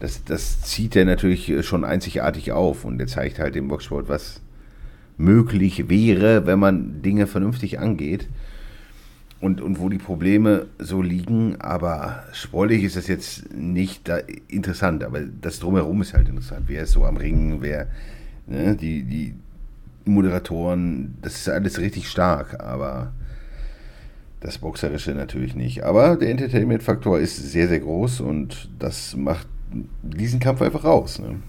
das, 0.00 0.24
das 0.24 0.62
zieht 0.62 0.96
er 0.96 1.04
natürlich 1.04 1.64
schon 1.64 1.84
einzigartig 1.84 2.50
auf 2.50 2.84
und 2.84 3.00
er 3.00 3.06
zeigt 3.06 3.38
halt 3.38 3.54
dem 3.54 3.68
Boxsport, 3.68 4.08
was 4.08 4.40
möglich 5.16 5.88
wäre, 5.88 6.44
wenn 6.44 6.58
man 6.58 7.02
Dinge 7.02 7.28
vernünftig 7.28 7.78
angeht 7.78 8.28
und, 9.40 9.60
und 9.60 9.78
wo 9.78 9.88
die 9.88 9.98
Probleme 9.98 10.66
so 10.78 11.02
liegen, 11.02 11.60
aber 11.60 12.24
sportlich 12.32 12.82
ist 12.82 12.96
das 12.96 13.06
jetzt 13.06 13.54
nicht 13.54 14.08
da 14.08 14.18
interessant, 14.48 15.04
aber 15.04 15.20
das 15.20 15.60
drumherum 15.60 16.02
ist 16.02 16.14
halt 16.14 16.28
interessant. 16.28 16.64
Wer 16.66 16.82
ist 16.82 16.92
so 16.92 17.04
am 17.04 17.16
Ringen, 17.16 17.62
wer, 17.62 17.88
ne, 18.46 18.76
die, 18.76 19.04
die 19.04 19.34
Moderatoren, 20.04 21.16
das 21.22 21.36
ist 21.36 21.48
alles 21.48 21.78
richtig 21.78 22.08
stark, 22.08 22.60
aber 22.60 23.12
das 24.42 24.58
Boxerische 24.58 25.12
natürlich 25.12 25.54
nicht. 25.54 25.84
Aber 25.84 26.16
der 26.16 26.30
Entertainment-Faktor 26.30 27.18
ist 27.18 27.36
sehr, 27.36 27.68
sehr 27.68 27.80
groß 27.80 28.20
und 28.20 28.68
das 28.78 29.16
macht 29.16 29.46
diesen 30.02 30.40
Kampf 30.40 30.60
einfach 30.62 30.84
raus. 30.84 31.18
Ne? 31.20 31.40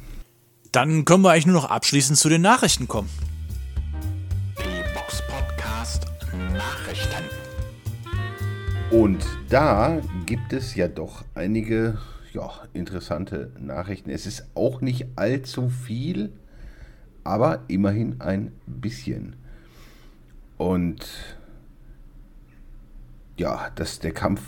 Dann 0.72 1.04
können 1.04 1.24
wir 1.24 1.32
eigentlich 1.32 1.48
nur 1.48 1.56
noch 1.56 1.70
abschließend 1.70 2.18
zu 2.18 2.30
den 2.30 2.42
Nachrichten 2.42 2.88
kommen. 2.88 3.10
Die 4.58 4.94
Box 4.94 5.24
Podcast 5.28 6.06
Nachrichten. 6.54 7.24
Und 8.92 9.26
da 9.50 10.00
gibt 10.26 10.54
es 10.54 10.76
ja 10.76 10.88
doch 10.88 11.26
einige 11.34 11.98
ja, 12.32 12.52
interessante 12.74 13.52
Nachrichten. 13.60 14.12
Es 14.12 14.28
ist 14.28 14.46
auch 14.54 14.82
nicht 14.82 15.08
allzu 15.16 15.70
viel, 15.70 16.32
aber 17.24 17.64
immerhin 17.68 18.18
ein 18.20 18.52
bisschen. 18.68 19.36
Und 20.58 21.06
ja, 23.38 23.70
dass 23.76 24.00
der 24.00 24.12
Kampf, 24.12 24.42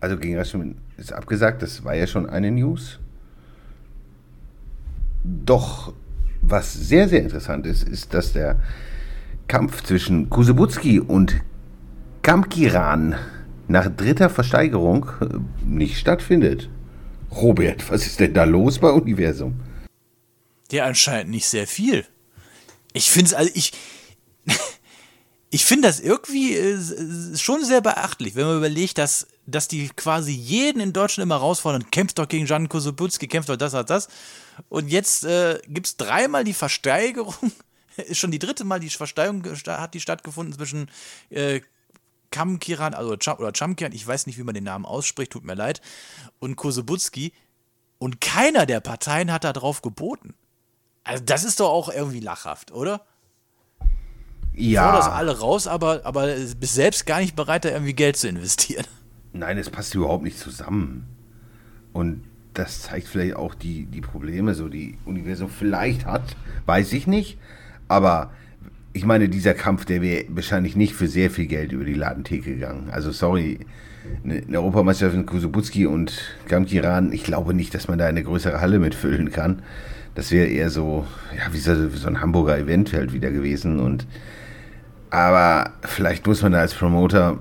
also 0.00 0.16
gegen 0.16 0.36
Rashomon 0.36 0.76
ist 0.96 1.12
abgesagt, 1.12 1.62
das 1.62 1.84
war 1.84 1.94
ja 1.94 2.06
schon 2.06 2.28
eine 2.28 2.50
News. 2.50 2.98
Doch, 5.24 5.92
was 6.42 6.72
sehr, 6.72 7.08
sehr 7.08 7.22
interessant 7.22 7.66
ist, 7.66 7.86
ist, 7.86 8.14
dass 8.14 8.32
der 8.32 8.60
Kampf 9.48 9.82
zwischen 9.82 10.30
Kusebutski 10.30 11.00
und 11.00 11.40
Kamkiran 12.22 13.16
nach 13.68 13.88
dritter 13.88 14.30
Versteigerung 14.30 15.06
äh, 15.20 15.26
nicht 15.64 15.98
stattfindet. 15.98 16.68
Robert, 17.30 17.90
was 17.90 18.06
ist 18.06 18.20
denn 18.20 18.34
da 18.34 18.44
los 18.44 18.78
bei 18.78 18.90
Universum? 18.90 19.60
Ja, 20.70 20.86
anscheinend 20.86 21.30
nicht 21.30 21.46
sehr 21.46 21.66
viel. 21.66 22.04
Ich 22.92 23.10
finde 23.10 23.26
es, 23.26 23.34
also 23.34 23.50
ich, 23.54 23.72
ich 25.52 25.64
finde 25.64 25.88
das 25.88 25.98
irgendwie 25.98 26.56
äh, 26.56 27.36
schon 27.36 27.64
sehr 27.64 27.80
beachtlich, 27.80 28.36
wenn 28.36 28.46
man 28.46 28.58
überlegt, 28.58 28.98
dass, 28.98 29.26
dass 29.46 29.66
die 29.66 29.88
quasi 29.88 30.32
jeden 30.32 30.80
in 30.80 30.92
Deutschland 30.92 31.24
immer 31.26 31.36
herausfordern, 31.36 31.90
kämpft 31.90 32.18
doch 32.18 32.28
gegen 32.28 32.46
Jan 32.46 32.68
Kosubutski, 32.68 33.26
kämpft 33.26 33.48
doch 33.48 33.56
das, 33.56 33.72
das, 33.72 33.86
das. 33.86 34.08
Und 34.68 34.88
jetzt 34.88 35.24
äh, 35.24 35.60
gibt 35.66 35.88
es 35.88 35.96
dreimal 35.96 36.44
die 36.44 36.54
Versteigerung, 36.54 37.34
ist 37.96 38.18
schon 38.18 38.30
die 38.30 38.38
dritte 38.38 38.64
Mal 38.64 38.78
die 38.78 38.90
Versteigerung 38.90 39.42
hat 39.44 39.94
die 39.94 40.00
stattgefunden 40.00 40.54
zwischen 40.54 40.88
äh, 41.30 41.60
Kamkiran, 42.30 42.94
also 42.94 43.16
Cham, 43.16 43.38
oder 43.38 43.52
Chamkiran, 43.52 43.92
ich 43.92 44.06
weiß 44.06 44.26
nicht, 44.28 44.38
wie 44.38 44.44
man 44.44 44.54
den 44.54 44.64
Namen 44.64 44.84
ausspricht, 44.84 45.32
tut 45.32 45.44
mir 45.44 45.54
leid, 45.54 45.80
und 46.38 46.54
Kosubutski. 46.54 47.32
Und 47.98 48.20
keiner 48.20 48.64
der 48.66 48.80
Parteien 48.80 49.30
hat 49.30 49.44
da 49.44 49.52
drauf 49.52 49.82
geboten. 49.82 50.34
Also 51.04 51.22
das 51.24 51.44
ist 51.44 51.60
doch 51.60 51.68
auch 51.68 51.90
irgendwie 51.90 52.20
lachhaft, 52.20 52.70
oder? 52.70 53.04
Ja. 54.54 54.96
das 54.96 55.08
alle 55.08 55.38
raus, 55.38 55.66
aber, 55.66 56.00
aber 56.04 56.26
bist 56.58 56.74
selbst 56.74 57.06
gar 57.06 57.20
nicht 57.20 57.36
bereit, 57.36 57.64
da 57.64 57.70
irgendwie 57.70 57.94
Geld 57.94 58.16
zu 58.16 58.28
investieren. 58.28 58.84
Nein, 59.32 59.58
es 59.58 59.70
passt 59.70 59.94
überhaupt 59.94 60.24
nicht 60.24 60.38
zusammen. 60.38 61.06
Und 61.92 62.22
das 62.54 62.82
zeigt 62.82 63.08
vielleicht 63.08 63.36
auch 63.36 63.54
die, 63.54 63.86
die 63.86 64.00
Probleme, 64.00 64.54
so 64.54 64.68
die 64.68 64.98
Universum 65.04 65.48
vielleicht 65.48 66.04
hat, 66.04 66.36
weiß 66.66 66.92
ich 66.92 67.06
nicht. 67.06 67.38
Aber 67.88 68.32
ich 68.92 69.04
meine, 69.04 69.28
dieser 69.28 69.54
Kampf, 69.54 69.84
der 69.84 70.02
wäre 70.02 70.24
wahrscheinlich 70.28 70.76
nicht 70.76 70.94
für 70.94 71.06
sehr 71.06 71.30
viel 71.30 71.46
Geld 71.46 71.72
über 71.72 71.84
die 71.84 71.94
Ladentheke 71.94 72.54
gegangen. 72.54 72.90
Also 72.90 73.12
sorry, 73.12 73.60
eine 74.24 74.58
Europameisterschaft 74.58 75.16
in 75.16 75.26
Kusubutski 75.26 75.86
und 75.86 76.34
Gamkiran, 76.48 77.12
ich 77.12 77.22
glaube 77.22 77.54
nicht, 77.54 77.74
dass 77.74 77.88
man 77.88 77.98
da 77.98 78.06
eine 78.06 78.22
größere 78.22 78.60
Halle 78.60 78.78
mitfüllen 78.78 79.30
kann. 79.30 79.62
Das 80.14 80.32
wäre 80.32 80.48
eher 80.48 80.70
so, 80.70 81.06
ja, 81.36 81.52
wie 81.52 81.58
so, 81.58 81.88
so 81.88 82.08
ein 82.08 82.20
Hamburger 82.20 82.58
Event 82.58 82.92
halt 82.92 83.12
wieder 83.12 83.30
gewesen. 83.30 83.78
Und 83.78 84.06
aber 85.10 85.72
vielleicht 85.82 86.26
muss 86.26 86.42
man 86.42 86.52
da 86.52 86.58
als 86.60 86.74
Promoter, 86.74 87.38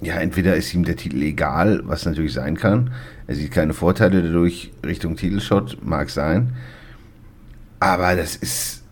ja, 0.00 0.14
entweder 0.14 0.56
ist 0.56 0.72
ihm 0.72 0.84
der 0.84 0.96
Titel 0.96 1.20
egal, 1.22 1.82
was 1.84 2.06
natürlich 2.06 2.32
sein 2.32 2.56
kann. 2.56 2.92
Er 3.26 3.34
sieht 3.34 3.50
keine 3.50 3.74
Vorteile 3.74 4.22
dadurch 4.22 4.72
Richtung 4.84 5.16
Titelshot, 5.16 5.78
mag 5.84 6.08
sein. 6.08 6.54
Aber 7.80 8.14
das 8.14 8.36
ist, 8.36 8.82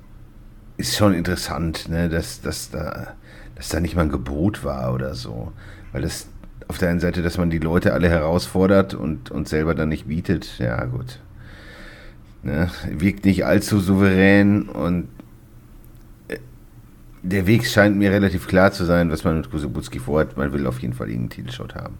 ist 0.77 0.97
schon 0.97 1.15
interessant, 1.15 1.89
ne, 1.89 2.09
dass, 2.09 2.41
dass, 2.41 2.71
da, 2.71 3.15
dass 3.55 3.69
da 3.69 3.81
nicht 3.81 3.97
mal 3.97 4.03
ein 4.03 4.11
Gebot 4.11 4.65
war 4.65 4.93
oder 4.93 5.15
so. 5.15 5.53
Weil 5.93 6.03
das 6.03 6.27
auf 6.69 6.79
der 6.79 6.91
einen 6.91 7.01
Seite, 7.01 7.23
dass 7.23 7.39
man 7.39 7.51
die 7.51 7.59
Leute 7.59 7.95
alle 7.95 8.09
herausfordert 8.09 8.95
und, 8.95 9.31
und 9.31 9.49
selber 9.49 9.75
dann 9.75 9.89
nicht 9.89 10.09
bietet, 10.09 10.59
ja 10.59 10.85
gut. 10.85 11.21
Ne, 12.43 12.71
wirkt 12.91 13.25
nicht 13.25 13.45
allzu 13.47 13.81
souverän 13.81 14.69
und 14.69 15.09
der 17.29 17.47
Weg 17.47 17.67
scheint 17.67 17.97
mir 17.97 18.11
relativ 18.11 18.47
klar 18.49 18.73
zu 18.73 18.85
sein, 18.85 19.11
was 19.11 19.25
man 19.25 19.37
mit 19.37 19.51
Kusubutski 19.51 19.99
vorhat. 19.99 20.37
Man 20.37 20.53
will 20.53 20.67
auf 20.67 20.81
jeden 20.81 20.95
Fall 20.95 21.09
irgendeinen 21.09 21.31
Titelshot 21.31 21.75
haben. 21.75 21.99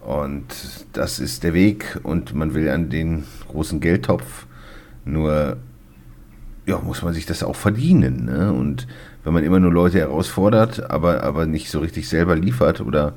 Und 0.00 0.46
das 0.92 1.18
ist 1.18 1.44
der 1.44 1.54
Weg 1.54 1.98
und 2.02 2.34
man 2.34 2.54
will 2.54 2.68
an 2.68 2.90
den 2.90 3.24
großen 3.48 3.80
Geldtopf. 3.80 4.46
Nur 5.04 5.58
ja, 6.66 6.78
muss 6.78 7.02
man 7.02 7.14
sich 7.14 7.26
das 7.26 7.42
auch 7.42 7.56
verdienen. 7.56 8.24
Ne? 8.26 8.52
Und 8.52 8.86
wenn 9.24 9.32
man 9.32 9.44
immer 9.44 9.60
nur 9.60 9.72
Leute 9.72 9.98
herausfordert, 9.98 10.90
aber, 10.90 11.22
aber 11.22 11.46
nicht 11.46 11.70
so 11.70 11.80
richtig 11.80 12.08
selber 12.08 12.36
liefert 12.36 12.80
oder 12.80 13.14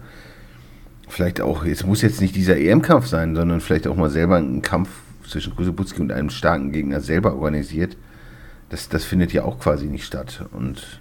vielleicht 1.07 1.41
auch, 1.41 1.65
es 1.65 1.85
muss 1.85 2.01
jetzt 2.01 2.21
nicht 2.21 2.35
dieser 2.35 2.57
EM-Kampf 2.57 3.07
sein, 3.07 3.35
sondern 3.35 3.61
vielleicht 3.61 3.87
auch 3.87 3.95
mal 3.95 4.09
selber 4.09 4.37
einen 4.37 4.61
Kampf 4.61 4.89
zwischen 5.27 5.55
Kusubutski 5.55 6.01
und 6.01 6.11
einem 6.11 6.29
starken 6.29 6.71
Gegner 6.71 7.01
selber 7.01 7.35
organisiert, 7.35 7.97
das, 8.69 8.89
das 8.89 9.03
findet 9.03 9.33
ja 9.33 9.43
auch 9.43 9.59
quasi 9.59 9.85
nicht 9.85 10.05
statt. 10.05 10.45
Und 10.51 10.99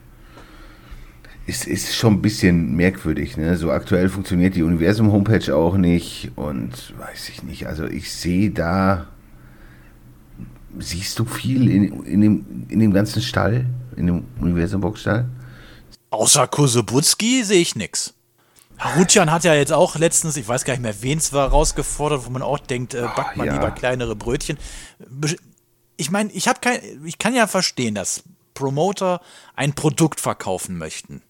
ist, 1.47 1.67
ist 1.67 1.95
schon 1.95 2.15
ein 2.15 2.23
bisschen 2.23 2.75
merkwürdig. 2.75 3.37
Ne? 3.37 3.57
So 3.57 3.71
aktuell 3.71 4.09
funktioniert 4.09 4.55
die 4.55 4.63
Universum-Homepage 4.63 5.55
auch 5.55 5.77
nicht 5.77 6.33
und 6.37 6.95
weiß 6.99 7.29
ich 7.29 7.43
nicht. 7.43 7.67
Also 7.67 7.85
ich 7.85 8.13
sehe 8.13 8.51
da, 8.51 9.09
siehst 10.79 11.19
du 11.19 11.25
viel 11.25 11.69
in, 11.71 12.03
in, 12.05 12.21
dem, 12.21 12.67
in 12.69 12.79
dem 12.79 12.93
ganzen 12.93 13.21
Stall, 13.21 13.67
in 13.97 14.07
dem 14.07 14.25
Universum-Boxstall? 14.41 15.27
Außer 16.11 16.47
Kusubutski 16.47 17.45
sehe 17.45 17.61
ich 17.61 17.77
nichts. 17.77 18.15
Harutjan 18.79 19.31
hat 19.31 19.45
ja 19.45 19.55
jetzt 19.55 19.73
auch 19.73 19.97
letztens, 19.97 20.37
ich 20.37 20.49
weiß 20.49 20.65
gar 20.65 20.73
nicht 20.75 20.83
mehr, 20.83 21.03
wen 21.03 21.19
es 21.19 21.33
war, 21.33 21.49
rausgefordert, 21.49 22.27
wo 22.27 22.31
man 22.31 22.43
auch 22.43 22.59
denkt, 22.59 22.95
äh, 22.95 23.03
backt 23.03 23.37
man 23.37 23.47
ja. 23.47 23.55
lieber 23.55 23.71
kleinere 23.71 24.17
Brötchen. 24.17 24.59
Ich 25.97 26.11
meine, 26.11 26.33
ich 26.33 26.49
habe 26.49 26.59
kein, 26.61 26.81
ich 27.05 27.19
kann 27.19 27.35
ja 27.35 27.47
verstehen, 27.47 27.95
dass 27.95 28.25
Promoter 28.55 29.21
ein 29.55 29.75
Produkt 29.75 30.21
verkaufen 30.21 30.79
möchten. 30.79 31.23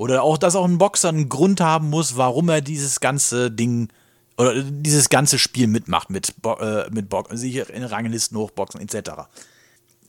Oder 0.00 0.22
auch, 0.22 0.38
dass 0.38 0.56
auch 0.56 0.64
ein 0.64 0.78
Boxer 0.78 1.10
einen 1.10 1.28
Grund 1.28 1.60
haben 1.60 1.90
muss, 1.90 2.16
warum 2.16 2.48
er 2.48 2.62
dieses 2.62 3.00
ganze 3.00 3.50
Ding 3.50 3.90
oder 4.38 4.62
dieses 4.62 5.10
ganze 5.10 5.38
Spiel 5.38 5.66
mitmacht 5.66 6.08
mit, 6.08 6.40
Bo 6.40 6.54
äh, 6.54 6.88
mit 6.90 7.10
Boxen, 7.10 7.36
sich 7.36 7.56
in 7.68 7.84
Ranglisten 7.84 8.38
hochboxen 8.38 8.80
etc. 8.80 9.10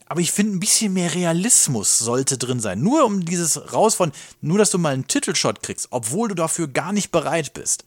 Aber 0.06 0.20
ich 0.22 0.32
finde, 0.32 0.56
ein 0.56 0.60
bisschen 0.60 0.94
mehr 0.94 1.14
Realismus 1.14 1.98
sollte 1.98 2.38
drin 2.38 2.58
sein. 2.58 2.80
Nur 2.80 3.04
um 3.04 3.26
dieses 3.26 3.74
raus 3.74 3.94
von, 3.94 4.12
nur 4.40 4.56
dass 4.56 4.70
du 4.70 4.78
mal 4.78 4.94
einen 4.94 5.08
Titelshot 5.08 5.62
kriegst, 5.62 5.88
obwohl 5.90 6.28
du 6.28 6.34
dafür 6.34 6.68
gar 6.68 6.94
nicht 6.94 7.10
bereit 7.10 7.52
bist. 7.52 7.84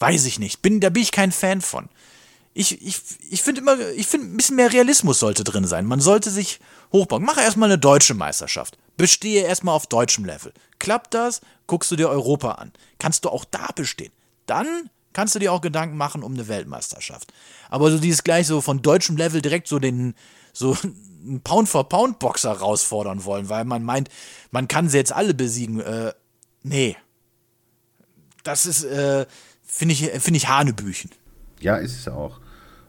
Weiß 0.00 0.26
ich 0.26 0.38
nicht. 0.38 0.60
Bin, 0.60 0.80
da 0.80 0.90
bin 0.90 1.04
ich 1.04 1.10
kein 1.10 1.32
Fan 1.32 1.62
von. 1.62 1.88
Ich, 2.52 2.86
ich, 2.86 3.00
ich 3.30 3.42
finde 3.42 3.62
immer, 3.62 3.78
ich 3.96 4.08
finde, 4.08 4.26
ein 4.26 4.36
bisschen 4.36 4.56
mehr 4.56 4.74
Realismus 4.74 5.20
sollte 5.20 5.42
drin 5.42 5.64
sein. 5.66 5.86
Man 5.86 6.00
sollte 6.00 6.28
sich 6.28 6.60
hochbauen. 6.92 7.24
Mach 7.24 7.38
erstmal 7.38 7.70
eine 7.70 7.78
deutsche 7.78 8.12
Meisterschaft. 8.12 8.76
Bestehe 8.96 9.42
erstmal 9.42 9.74
auf 9.74 9.86
deutschem 9.86 10.24
Level. 10.24 10.52
Klappt 10.78 11.14
das, 11.14 11.40
guckst 11.66 11.90
du 11.90 11.96
dir 11.96 12.08
Europa 12.08 12.52
an. 12.52 12.72
Kannst 12.98 13.24
du 13.24 13.30
auch 13.30 13.44
da 13.44 13.68
bestehen. 13.74 14.12
Dann 14.46 14.90
kannst 15.12 15.34
du 15.34 15.38
dir 15.38 15.52
auch 15.52 15.60
Gedanken 15.60 15.96
machen 15.96 16.22
um 16.22 16.34
eine 16.34 16.48
Weltmeisterschaft. 16.48 17.32
Aber 17.70 17.90
so 17.90 17.98
dieses 17.98 18.24
gleich 18.24 18.46
so 18.46 18.60
von 18.60 18.82
deutschem 18.82 19.16
Level 19.16 19.40
direkt 19.40 19.68
so 19.68 19.78
den, 19.78 20.14
so 20.52 20.76
einen 21.24 21.40
Pound-for-Pound-Boxer 21.40 22.50
herausfordern 22.50 23.24
wollen, 23.24 23.48
weil 23.48 23.64
man 23.64 23.82
meint, 23.82 24.10
man 24.50 24.68
kann 24.68 24.88
sie 24.88 24.98
jetzt 24.98 25.12
alle 25.12 25.34
besiegen. 25.34 25.80
Äh, 25.80 26.12
nee. 26.62 26.96
Das 28.42 28.66
ist, 28.66 28.84
äh, 28.84 29.26
finde 29.62 29.94
ich, 29.94 30.10
finde 30.20 30.36
ich 30.36 30.48
Hanebüchen. 30.48 31.10
Ja, 31.60 31.76
ist 31.76 31.98
es 31.98 32.08
auch. 32.08 32.40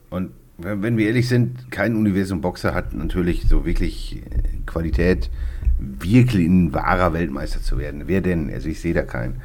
Und 0.10 0.34
wenn 0.58 0.98
wir 0.98 1.08
ehrlich 1.08 1.28
sind, 1.28 1.72
kein 1.72 1.96
Universum-Boxer 1.96 2.74
hat 2.74 2.94
natürlich 2.94 3.44
so 3.48 3.66
wirklich 3.66 4.24
Qualität, 4.66 5.30
wirklich 5.80 6.48
ein 6.48 6.74
wahrer 6.74 7.14
Weltmeister 7.14 7.62
zu 7.62 7.78
werden. 7.78 8.04
Wer 8.08 8.22
denn? 8.22 8.50
Also 8.52 8.70
ich 8.70 8.80
sehe 8.80 8.94
da 8.94 9.02
keinen. 9.02 9.42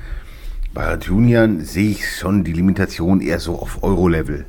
Bei 0.72 0.96
Junior 0.96 1.48
sehe 1.60 1.90
ich 1.90 2.16
schon 2.16 2.44
die 2.44 2.52
Limitation 2.52 3.20
eher 3.20 3.40
so 3.40 3.56
auf 3.58 3.82
Euro-Level. 3.82 4.44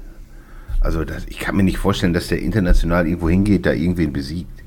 Also 0.79 1.03
das, 1.03 1.25
ich 1.27 1.39
kann 1.39 1.55
mir 1.55 1.63
nicht 1.63 1.77
vorstellen, 1.77 2.13
dass 2.13 2.27
der 2.27 2.41
international 2.41 3.07
irgendwo 3.07 3.29
hingeht, 3.29 3.65
da 3.65 3.73
irgendwen 3.73 4.13
besiegt. 4.13 4.63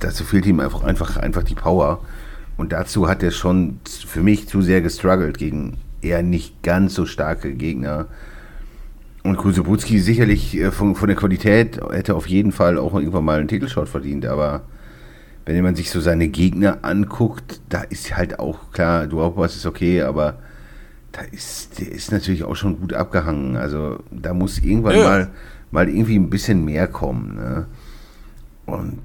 dazu 0.00 0.24
fehlt 0.24 0.46
ihm 0.46 0.60
einfach, 0.60 0.82
einfach, 0.82 1.16
einfach 1.16 1.44
die 1.44 1.54
Power. 1.54 2.04
Und 2.58 2.72
dazu 2.72 3.08
hat 3.08 3.22
er 3.22 3.30
schon 3.30 3.80
für 3.84 4.22
mich 4.22 4.48
zu 4.48 4.60
sehr 4.62 4.82
gestruggelt 4.82 5.38
gegen 5.38 5.78
eher 6.02 6.22
nicht 6.22 6.62
ganz 6.62 6.94
so 6.94 7.06
starke 7.06 7.54
Gegner. 7.54 8.06
Und 9.26 9.36
Kusubutski 9.38 9.98
sicherlich 9.98 10.56
äh, 10.56 10.70
von, 10.70 10.94
von 10.94 11.08
der 11.08 11.16
Qualität 11.16 11.80
hätte 11.90 12.14
auf 12.14 12.28
jeden 12.28 12.52
Fall 12.52 12.78
auch 12.78 12.94
irgendwann 12.94 13.24
mal 13.24 13.38
einen 13.40 13.48
Titelshot 13.48 13.88
verdient, 13.88 14.24
aber 14.26 14.62
wenn 15.46 15.62
man 15.62 15.74
sich 15.74 15.90
so 15.90 16.00
seine 16.00 16.28
Gegner 16.28 16.78
anguckt, 16.82 17.60
da 17.68 17.82
ist 17.82 18.16
halt 18.16 18.38
auch 18.38 18.70
klar, 18.72 19.06
du 19.06 19.20
auch 19.20 19.36
was 19.36 19.56
ist 19.56 19.66
okay, 19.66 20.02
aber 20.02 20.38
da 21.12 21.22
ist, 21.32 21.80
der 21.80 21.90
ist 21.92 22.12
natürlich 22.12 22.44
auch 22.44 22.56
schon 22.56 22.78
gut 22.78 22.92
abgehangen. 22.92 23.56
Also 23.56 24.00
da 24.10 24.34
muss 24.34 24.58
irgendwann 24.58 24.96
Ja. 24.96 25.04
mal, 25.04 25.30
mal 25.70 25.88
irgendwie 25.88 26.16
ein 26.16 26.30
bisschen 26.30 26.64
mehr 26.64 26.86
kommen. 26.88 27.36
Ne? 27.36 27.66
Und 28.66 28.98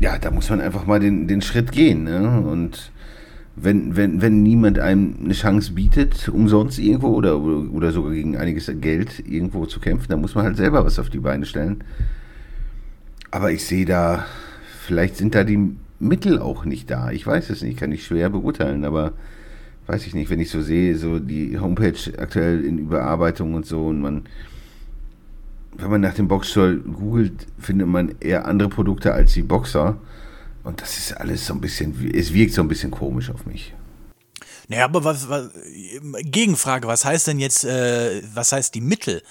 ja, 0.00 0.18
da 0.18 0.30
muss 0.30 0.48
man 0.50 0.60
einfach 0.60 0.86
mal 0.86 1.00
den, 1.00 1.26
den 1.28 1.42
Schritt 1.42 1.72
gehen. 1.72 2.04
Ne? 2.04 2.40
Und 2.40 2.92
wenn, 3.56 3.96
wenn, 3.96 4.20
wenn 4.20 4.42
niemand 4.42 4.78
einem 4.78 5.16
eine 5.24 5.32
Chance 5.32 5.72
bietet, 5.72 6.28
umsonst 6.28 6.78
irgendwo 6.78 7.08
oder, 7.08 7.40
oder 7.40 7.90
sogar 7.90 8.12
gegen 8.12 8.36
einiges 8.36 8.70
Geld 8.80 9.26
irgendwo 9.26 9.64
zu 9.64 9.80
kämpfen, 9.80 10.08
dann 10.08 10.20
muss 10.20 10.34
man 10.34 10.44
halt 10.44 10.58
selber 10.58 10.84
was 10.84 10.98
auf 10.98 11.08
die 11.08 11.20
Beine 11.20 11.46
stellen. 11.46 11.82
Aber 13.30 13.50
ich 13.50 13.64
sehe 13.64 13.86
da, 13.86 14.26
vielleicht 14.82 15.16
sind 15.16 15.34
da 15.34 15.42
die 15.42 15.74
Mittel 15.98 16.38
auch 16.38 16.66
nicht 16.66 16.90
da. 16.90 17.10
Ich 17.10 17.26
weiß 17.26 17.48
es 17.48 17.62
nicht, 17.62 17.78
kann 17.78 17.92
ich 17.92 18.04
schwer 18.04 18.28
beurteilen, 18.28 18.84
aber 18.84 19.14
weiß 19.86 20.06
ich 20.06 20.14
nicht, 20.14 20.28
wenn 20.28 20.40
ich 20.40 20.50
so 20.50 20.60
sehe, 20.60 20.96
so 20.96 21.18
die 21.18 21.58
Homepage 21.58 21.96
aktuell 22.18 22.62
in 22.62 22.78
Überarbeitung 22.78 23.54
und 23.54 23.64
so 23.64 23.86
und 23.86 24.02
man, 24.02 24.24
wenn 25.78 25.90
man 25.90 26.02
nach 26.02 26.14
dem 26.14 26.28
Boxstore 26.28 26.76
googelt, 26.76 27.46
findet 27.58 27.88
man 27.88 28.14
eher 28.20 28.46
andere 28.46 28.68
Produkte 28.68 29.14
als 29.14 29.32
die 29.32 29.42
Boxer. 29.42 29.96
Und 30.66 30.82
das 30.82 30.98
ist 30.98 31.12
alles 31.12 31.46
so 31.46 31.54
ein 31.54 31.60
bisschen, 31.60 32.12
es 32.12 32.32
wirkt 32.32 32.52
so 32.52 32.60
ein 32.60 32.66
bisschen 32.66 32.90
komisch 32.90 33.30
auf 33.30 33.46
mich. 33.46 33.72
Naja, 34.66 34.86
aber 34.86 35.04
was, 35.04 35.28
was 35.28 35.50
Gegenfrage, 36.22 36.88
was 36.88 37.04
heißt 37.04 37.28
denn 37.28 37.38
jetzt, 37.38 37.62
äh, 37.62 38.20
was 38.34 38.50
heißt 38.50 38.74
die 38.74 38.80
Mittel? 38.80 39.22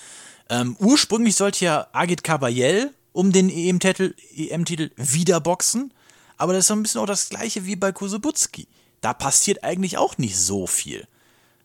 Ähm, 0.49 0.77
ursprünglich 0.79 1.35
sollte 1.35 1.65
ja 1.65 1.87
Agit 1.91 2.23
Kabayel 2.23 2.93
um 3.11 3.33
den 3.33 3.49
EM-Titel 3.49 4.15
EM 4.33 4.63
wieder 4.95 5.41
boxen, 5.41 5.93
aber 6.37 6.53
das 6.53 6.61
ist 6.61 6.67
so 6.67 6.73
ein 6.73 6.83
bisschen 6.83 7.01
auch 7.01 7.05
das 7.05 7.27
gleiche 7.27 7.65
wie 7.65 7.75
bei 7.75 7.91
Kusubutski. 7.91 8.69
Da 9.01 9.13
passiert 9.13 9.61
eigentlich 9.61 9.97
auch 9.97 10.17
nicht 10.17 10.37
so 10.37 10.67
viel. 10.67 11.05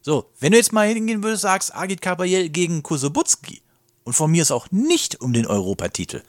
So, 0.02 0.32
wenn 0.40 0.50
du 0.50 0.58
jetzt 0.58 0.72
mal 0.72 0.88
hingehen 0.88 1.22
würdest, 1.22 1.42
sagst 1.42 1.76
Agit 1.76 2.02
Kabayel 2.02 2.48
gegen 2.48 2.82
Kusubutski 2.82 3.62
und 4.02 4.14
von 4.14 4.32
mir 4.32 4.42
ist 4.42 4.50
auch 4.50 4.72
nicht 4.72 5.20
um 5.20 5.32
den 5.32 5.46
Europatitel. 5.46 6.24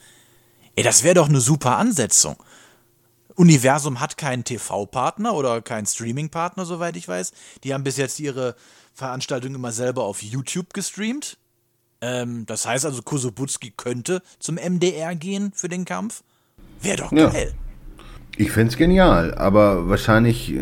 Ey, 0.76 0.84
das 0.84 1.02
wäre 1.02 1.16
doch 1.16 1.28
eine 1.28 1.42
super 1.42 1.78
Ansetzung. 1.78 2.36
Universum 3.36 4.00
hat 4.00 4.18
keinen 4.18 4.44
TV-Partner 4.44 5.34
oder 5.34 5.62
keinen 5.62 5.86
Streaming-Partner, 5.86 6.66
soweit 6.66 6.96
ich 6.96 7.08
weiß. 7.08 7.32
Die 7.64 7.74
haben 7.74 7.84
bis 7.84 7.98
jetzt 7.98 8.20
ihre 8.20 8.56
Veranstaltung 8.94 9.56
immer 9.56 9.72
selber 9.72 10.04
auf 10.04 10.22
YouTube 10.22 10.74
gestreamt. 10.74 11.38
Ähm, 12.02 12.46
das 12.46 12.66
heißt 12.66 12.86
also, 12.86 13.02
Kosobutski 13.02 13.72
könnte 13.76 14.22
zum 14.40 14.56
MDR 14.56 15.16
gehen 15.16 15.52
für 15.56 15.70
den 15.70 15.86
Kampf. 15.86 16.24
Wäre 16.82 16.98
doch 16.98 17.12
geil. 17.12 17.54
Ja. 17.54 18.04
Ich 18.38 18.52
fände 18.52 18.72
es 18.72 18.78
genial, 18.78 19.36
aber 19.36 19.88
wahrscheinlich 19.90 20.56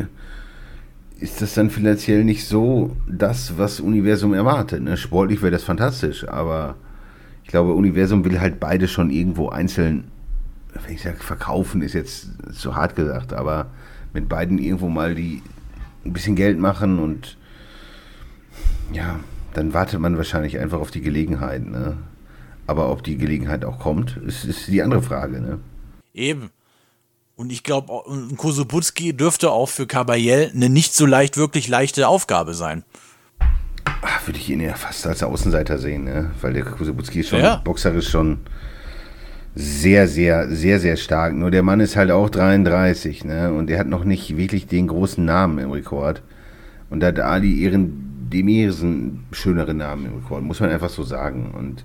ist 1.19 1.41
das 1.41 1.53
dann 1.53 1.69
finanziell 1.69 2.23
nicht 2.23 2.45
so 2.47 2.95
das, 3.07 3.57
was 3.57 3.79
Universum 3.79 4.33
erwartet. 4.33 4.81
Ne? 4.81 4.97
Sportlich 4.97 5.41
wäre 5.41 5.51
das 5.51 5.63
fantastisch, 5.63 6.27
aber 6.27 6.75
ich 7.43 7.49
glaube, 7.49 7.73
Universum 7.73 8.25
will 8.25 8.39
halt 8.39 8.59
beide 8.59 8.87
schon 8.87 9.09
irgendwo 9.09 9.49
einzeln 9.49 10.11
wenn 10.73 10.93
ich 10.93 11.01
sage, 11.01 11.17
verkaufen 11.17 11.81
ist 11.81 11.93
jetzt 11.93 12.27
zu 12.53 12.75
hart 12.75 12.95
gesagt, 12.95 13.33
aber 13.33 13.67
mit 14.13 14.29
beiden 14.29 14.57
irgendwo 14.57 14.89
mal 14.89 15.15
die 15.15 15.41
ein 16.05 16.13
bisschen 16.13 16.35
Geld 16.35 16.57
machen 16.59 16.99
und 16.99 17.37
ja, 18.91 19.19
dann 19.53 19.73
wartet 19.73 19.99
man 19.99 20.17
wahrscheinlich 20.17 20.59
einfach 20.59 20.79
auf 20.79 20.91
die 20.91 21.01
Gelegenheit. 21.01 21.65
Ne? 21.65 21.97
Aber 22.67 22.91
ob 22.91 23.03
die 23.03 23.17
Gelegenheit 23.17 23.65
auch 23.65 23.79
kommt, 23.79 24.17
ist, 24.17 24.45
ist 24.45 24.67
die 24.67 24.81
andere 24.81 25.01
Frage. 25.01 25.41
Ne? 25.41 25.59
Eben. 26.13 26.49
Und 27.35 27.51
ich 27.51 27.63
glaube, 27.63 28.03
Kosubutski 28.35 29.15
dürfte 29.15 29.51
auch 29.51 29.69
für 29.69 29.87
Kabayel 29.87 30.51
eine 30.53 30.69
nicht 30.69 30.93
so 30.93 31.05
leicht, 31.05 31.37
wirklich 31.37 31.67
leichte 31.67 32.07
Aufgabe 32.07 32.53
sein. 32.53 32.83
Ach, 34.01 34.27
würde 34.27 34.39
ich 34.39 34.49
ihn 34.49 34.59
ja 34.59 34.75
fast 34.75 35.07
als 35.07 35.23
Außenseiter 35.23 35.77
sehen, 35.77 36.03
ne? 36.03 36.31
weil 36.41 36.53
der 36.53 36.65
Kosubutski 36.65 37.21
ist 37.21 37.29
schon 37.29 37.39
ja. 37.39 37.57
boxerisch 37.57 38.09
schon 38.09 38.39
sehr, 39.55 40.07
sehr, 40.07 40.49
sehr, 40.49 40.79
sehr 40.79 40.95
stark. 40.95 41.33
Nur 41.33 41.51
der 41.51 41.63
Mann 41.63 41.79
ist 41.79 41.95
halt 41.95 42.11
auch 42.11 42.29
33, 42.29 43.25
ne? 43.25 43.51
Und 43.53 43.69
er 43.69 43.79
hat 43.79 43.87
noch 43.87 44.03
nicht 44.03 44.37
wirklich 44.37 44.67
den 44.67 44.87
großen 44.87 45.23
Namen 45.23 45.59
im 45.59 45.71
Rekord. 45.71 46.21
Und 46.89 47.01
da 47.01 47.07
hat 47.07 47.19
Ali 47.19 47.51
ihren 47.51 48.29
Demirsen 48.31 49.25
schönere 49.31 49.73
Namen 49.73 50.05
im 50.05 50.15
Rekord, 50.15 50.43
muss 50.43 50.59
man 50.59 50.69
einfach 50.69 50.89
so 50.89 51.03
sagen. 51.03 51.51
Und 51.57 51.83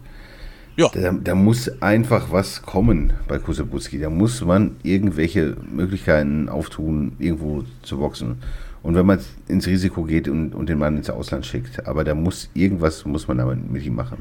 ja. 0.77 0.89
da, 0.93 1.13
da 1.13 1.35
muss 1.35 1.71
einfach 1.83 2.31
was 2.31 2.63
kommen 2.63 3.13
bei 3.29 3.39
Kusebutski. 3.39 3.99
Da 3.99 4.11
muss 4.11 4.45
man 4.45 4.77
irgendwelche 4.83 5.57
Möglichkeiten 5.71 6.49
auftun, 6.49 7.13
irgendwo 7.19 7.65
zu 7.83 7.99
boxen. 7.99 8.37
Und 8.83 8.95
wenn 8.95 9.07
man 9.07 9.19
ins 9.49 9.67
Risiko 9.67 10.03
geht 10.03 10.29
und, 10.29 10.55
und 10.55 10.69
den 10.69 10.79
Mann 10.79 10.99
ins 10.99 11.09
Ausland 11.09 11.47
schickt, 11.47 11.87
aber 11.87 12.05
da 12.05 12.15
muss 12.15 12.51
irgendwas 12.53 13.07
muss 13.07 13.27
man 13.27 13.39
damit 13.39 13.71
mit 13.71 13.85
ihm 13.85 13.95
machen. 13.95 14.19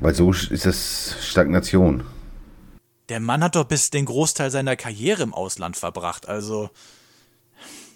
Weil 0.00 0.14
so 0.14 0.30
ist 0.30 0.64
das 0.64 1.16
Stagnation. 1.20 2.02
Der 3.08 3.20
Mann 3.20 3.42
hat 3.42 3.56
doch 3.56 3.64
bis 3.64 3.90
den 3.90 4.04
Großteil 4.04 4.50
seiner 4.50 4.76
Karriere 4.76 5.22
im 5.22 5.32
Ausland 5.32 5.76
verbracht. 5.76 6.28
Also, 6.28 6.68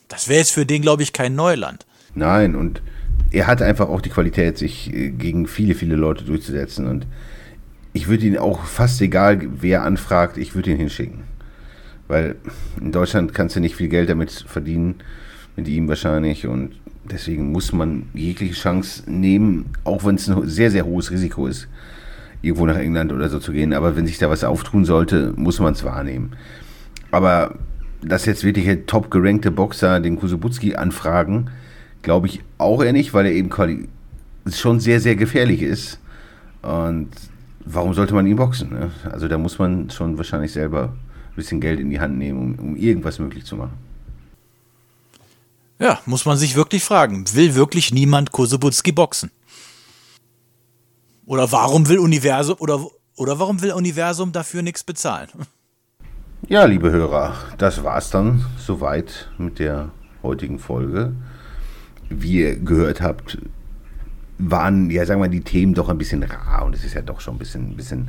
das 0.08 0.28
wäre 0.28 0.38
jetzt 0.38 0.52
für 0.52 0.64
den, 0.64 0.80
glaube 0.80 1.02
ich, 1.02 1.12
kein 1.12 1.34
Neuland. 1.34 1.86
Nein, 2.14 2.54
und 2.54 2.82
er 3.30 3.46
hat 3.46 3.60
einfach 3.60 3.88
auch 3.88 4.00
die 4.00 4.08
Qualität, 4.08 4.56
sich 4.56 4.92
äh, 4.92 5.10
gegen 5.10 5.46
viele, 5.46 5.74
viele 5.74 5.96
Leute 5.96 6.24
durchzusetzen. 6.24 6.86
Und 6.86 7.06
ich 7.92 8.08
würde 8.08 8.26
ihn 8.26 8.38
auch 8.38 8.64
fast 8.64 9.00
egal, 9.02 9.40
wer 9.60 9.82
anfragt, 9.82 10.38
ich 10.38 10.54
würde 10.54 10.70
ihn 10.70 10.78
hinschicken. 10.78 11.24
Weil 12.08 12.36
in 12.80 12.92
Deutschland 12.92 13.34
kannst 13.34 13.56
du 13.56 13.60
nicht 13.60 13.76
viel 13.76 13.88
Geld 13.88 14.08
damit 14.08 14.30
verdienen, 14.30 14.96
mit 15.56 15.68
ihm 15.68 15.88
wahrscheinlich. 15.88 16.46
Und 16.46 16.80
deswegen 17.04 17.52
muss 17.52 17.72
man 17.72 18.08
jegliche 18.14 18.54
Chance 18.54 19.10
nehmen, 19.10 19.72
auch 19.84 20.04
wenn 20.04 20.14
es 20.14 20.28
ein 20.28 20.48
sehr, 20.48 20.70
sehr 20.70 20.86
hohes 20.86 21.10
Risiko 21.10 21.46
ist 21.46 21.68
irgendwo 22.42 22.66
nach 22.66 22.76
England 22.76 23.12
oder 23.12 23.28
so 23.28 23.38
zu 23.38 23.52
gehen. 23.52 23.72
Aber 23.72 23.96
wenn 23.96 24.06
sich 24.06 24.18
da 24.18 24.28
was 24.28 24.44
auftun 24.44 24.84
sollte, 24.84 25.32
muss 25.36 25.60
man 25.60 25.72
es 25.72 25.84
wahrnehmen. 25.84 26.32
Aber 27.10 27.54
dass 28.02 28.26
jetzt 28.26 28.44
wirklich 28.44 28.86
top 28.86 29.10
gerankte 29.10 29.50
Boxer 29.50 30.00
den 30.00 30.16
Kusubutski 30.16 30.74
anfragen, 30.74 31.50
glaube 32.02 32.26
ich 32.26 32.42
auch 32.58 32.82
eher 32.82 32.92
nicht, 32.92 33.14
weil 33.14 33.26
er 33.26 33.32
eben 33.32 33.50
schon 34.52 34.80
sehr, 34.80 35.00
sehr 35.00 35.16
gefährlich 35.16 35.62
ist. 35.62 36.00
Und 36.62 37.10
warum 37.64 37.94
sollte 37.94 38.14
man 38.14 38.26
ihn 38.26 38.36
boxen? 38.36 38.70
Ne? 38.70 38.90
Also 39.10 39.28
da 39.28 39.38
muss 39.38 39.58
man 39.58 39.90
schon 39.90 40.16
wahrscheinlich 40.16 40.52
selber 40.52 40.84
ein 40.84 41.36
bisschen 41.36 41.60
Geld 41.60 41.80
in 41.80 41.90
die 41.90 42.00
Hand 42.00 42.18
nehmen, 42.18 42.58
um, 42.58 42.66
um 42.66 42.76
irgendwas 42.76 43.18
möglich 43.18 43.44
zu 43.44 43.56
machen. 43.56 43.72
Ja, 45.78 46.00
muss 46.06 46.24
man 46.24 46.36
sich 46.36 46.54
wirklich 46.54 46.84
fragen. 46.84 47.24
Will 47.34 47.54
wirklich 47.54 47.92
niemand 47.92 48.30
Kusubutski 48.30 48.92
boxen? 48.92 49.30
Oder 51.32 51.50
warum 51.50 51.88
will 51.88 51.98
Universum 51.98 52.56
oder, 52.58 52.78
oder 53.16 53.38
warum 53.38 53.62
will 53.62 53.72
Universum 53.72 54.32
dafür 54.32 54.60
nichts 54.60 54.84
bezahlen? 54.84 55.30
Ja, 56.46 56.66
liebe 56.66 56.90
Hörer, 56.90 57.32
das 57.56 57.82
war's 57.82 58.10
dann 58.10 58.44
soweit 58.58 59.30
mit 59.38 59.58
der 59.58 59.92
heutigen 60.22 60.58
Folge. 60.58 61.14
Wie 62.10 62.40
ihr 62.42 62.56
gehört 62.56 63.00
habt, 63.00 63.38
waren, 64.36 64.90
ja, 64.90 65.06
sagen 65.06 65.22
wir 65.22 65.28
die 65.30 65.40
Themen 65.40 65.72
doch 65.72 65.88
ein 65.88 65.96
bisschen 65.96 66.22
rar 66.22 66.66
und 66.66 66.74
es 66.74 66.84
ist 66.84 66.92
ja 66.92 67.00
doch 67.00 67.22
schon 67.22 67.36
ein 67.36 67.38
bisschen, 67.38 67.70
ein 67.70 67.76
bisschen 67.76 68.08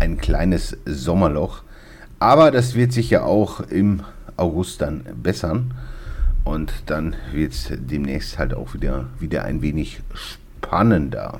ein 0.00 0.18
kleines 0.18 0.76
Sommerloch. 0.84 1.62
Aber 2.18 2.50
das 2.50 2.74
wird 2.74 2.92
sich 2.92 3.08
ja 3.08 3.22
auch 3.22 3.60
im 3.60 4.02
August 4.36 4.80
dann 4.80 5.04
bessern 5.22 5.74
und 6.42 6.72
dann 6.86 7.14
wird 7.30 7.52
es 7.52 7.68
demnächst 7.70 8.36
halt 8.36 8.52
auch 8.52 8.74
wieder, 8.74 9.06
wieder 9.20 9.44
ein 9.44 9.62
wenig 9.62 10.02
spannender. 10.12 11.38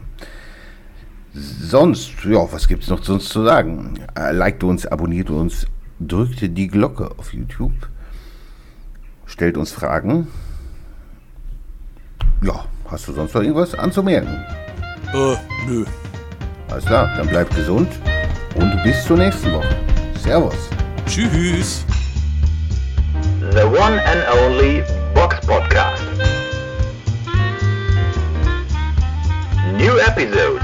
Sonst, 1.37 2.13
ja, 2.25 2.47
was 2.53 2.69
gibt 2.69 2.85
es 2.85 2.89
noch 2.89 3.03
sonst 3.03 3.29
zu 3.29 3.45
sagen? 3.45 3.99
Äh, 4.17 4.31
liked 4.31 4.63
uns, 4.63 4.87
abonniert 4.87 5.31
uns, 5.31 5.67
drückt 5.99 6.41
die 6.41 6.69
Glocke 6.69 7.11
auf 7.19 7.35
YouTube, 7.35 7.89
stellt 9.27 9.57
uns 9.57 9.73
Fragen. 9.73 10.29
Ja, 12.41 12.67
hast 12.89 13.09
du 13.09 13.13
sonst 13.13 13.35
noch 13.35 13.43
irgendwas 13.43 13.75
anzumerken? 13.75 14.45
Äh, 15.13 15.37
nö. 15.67 15.85
Alles 16.71 16.85
klar, 16.85 17.13
dann 17.17 17.27
bleibt 17.27 17.53
gesund 17.57 17.89
und 18.55 18.83
bis 18.85 19.05
zur 19.05 19.17
nächsten 19.17 19.53
Woche. 19.53 19.75
Servus. 20.23 20.71
Tschüss. 21.07 21.85
The 23.51 23.65
one 23.65 24.01
and 24.07 24.25
only 24.41 24.85
Box 25.15 25.45
Podcast. 25.45 26.05
New 29.77 29.99
episodes 29.99 30.64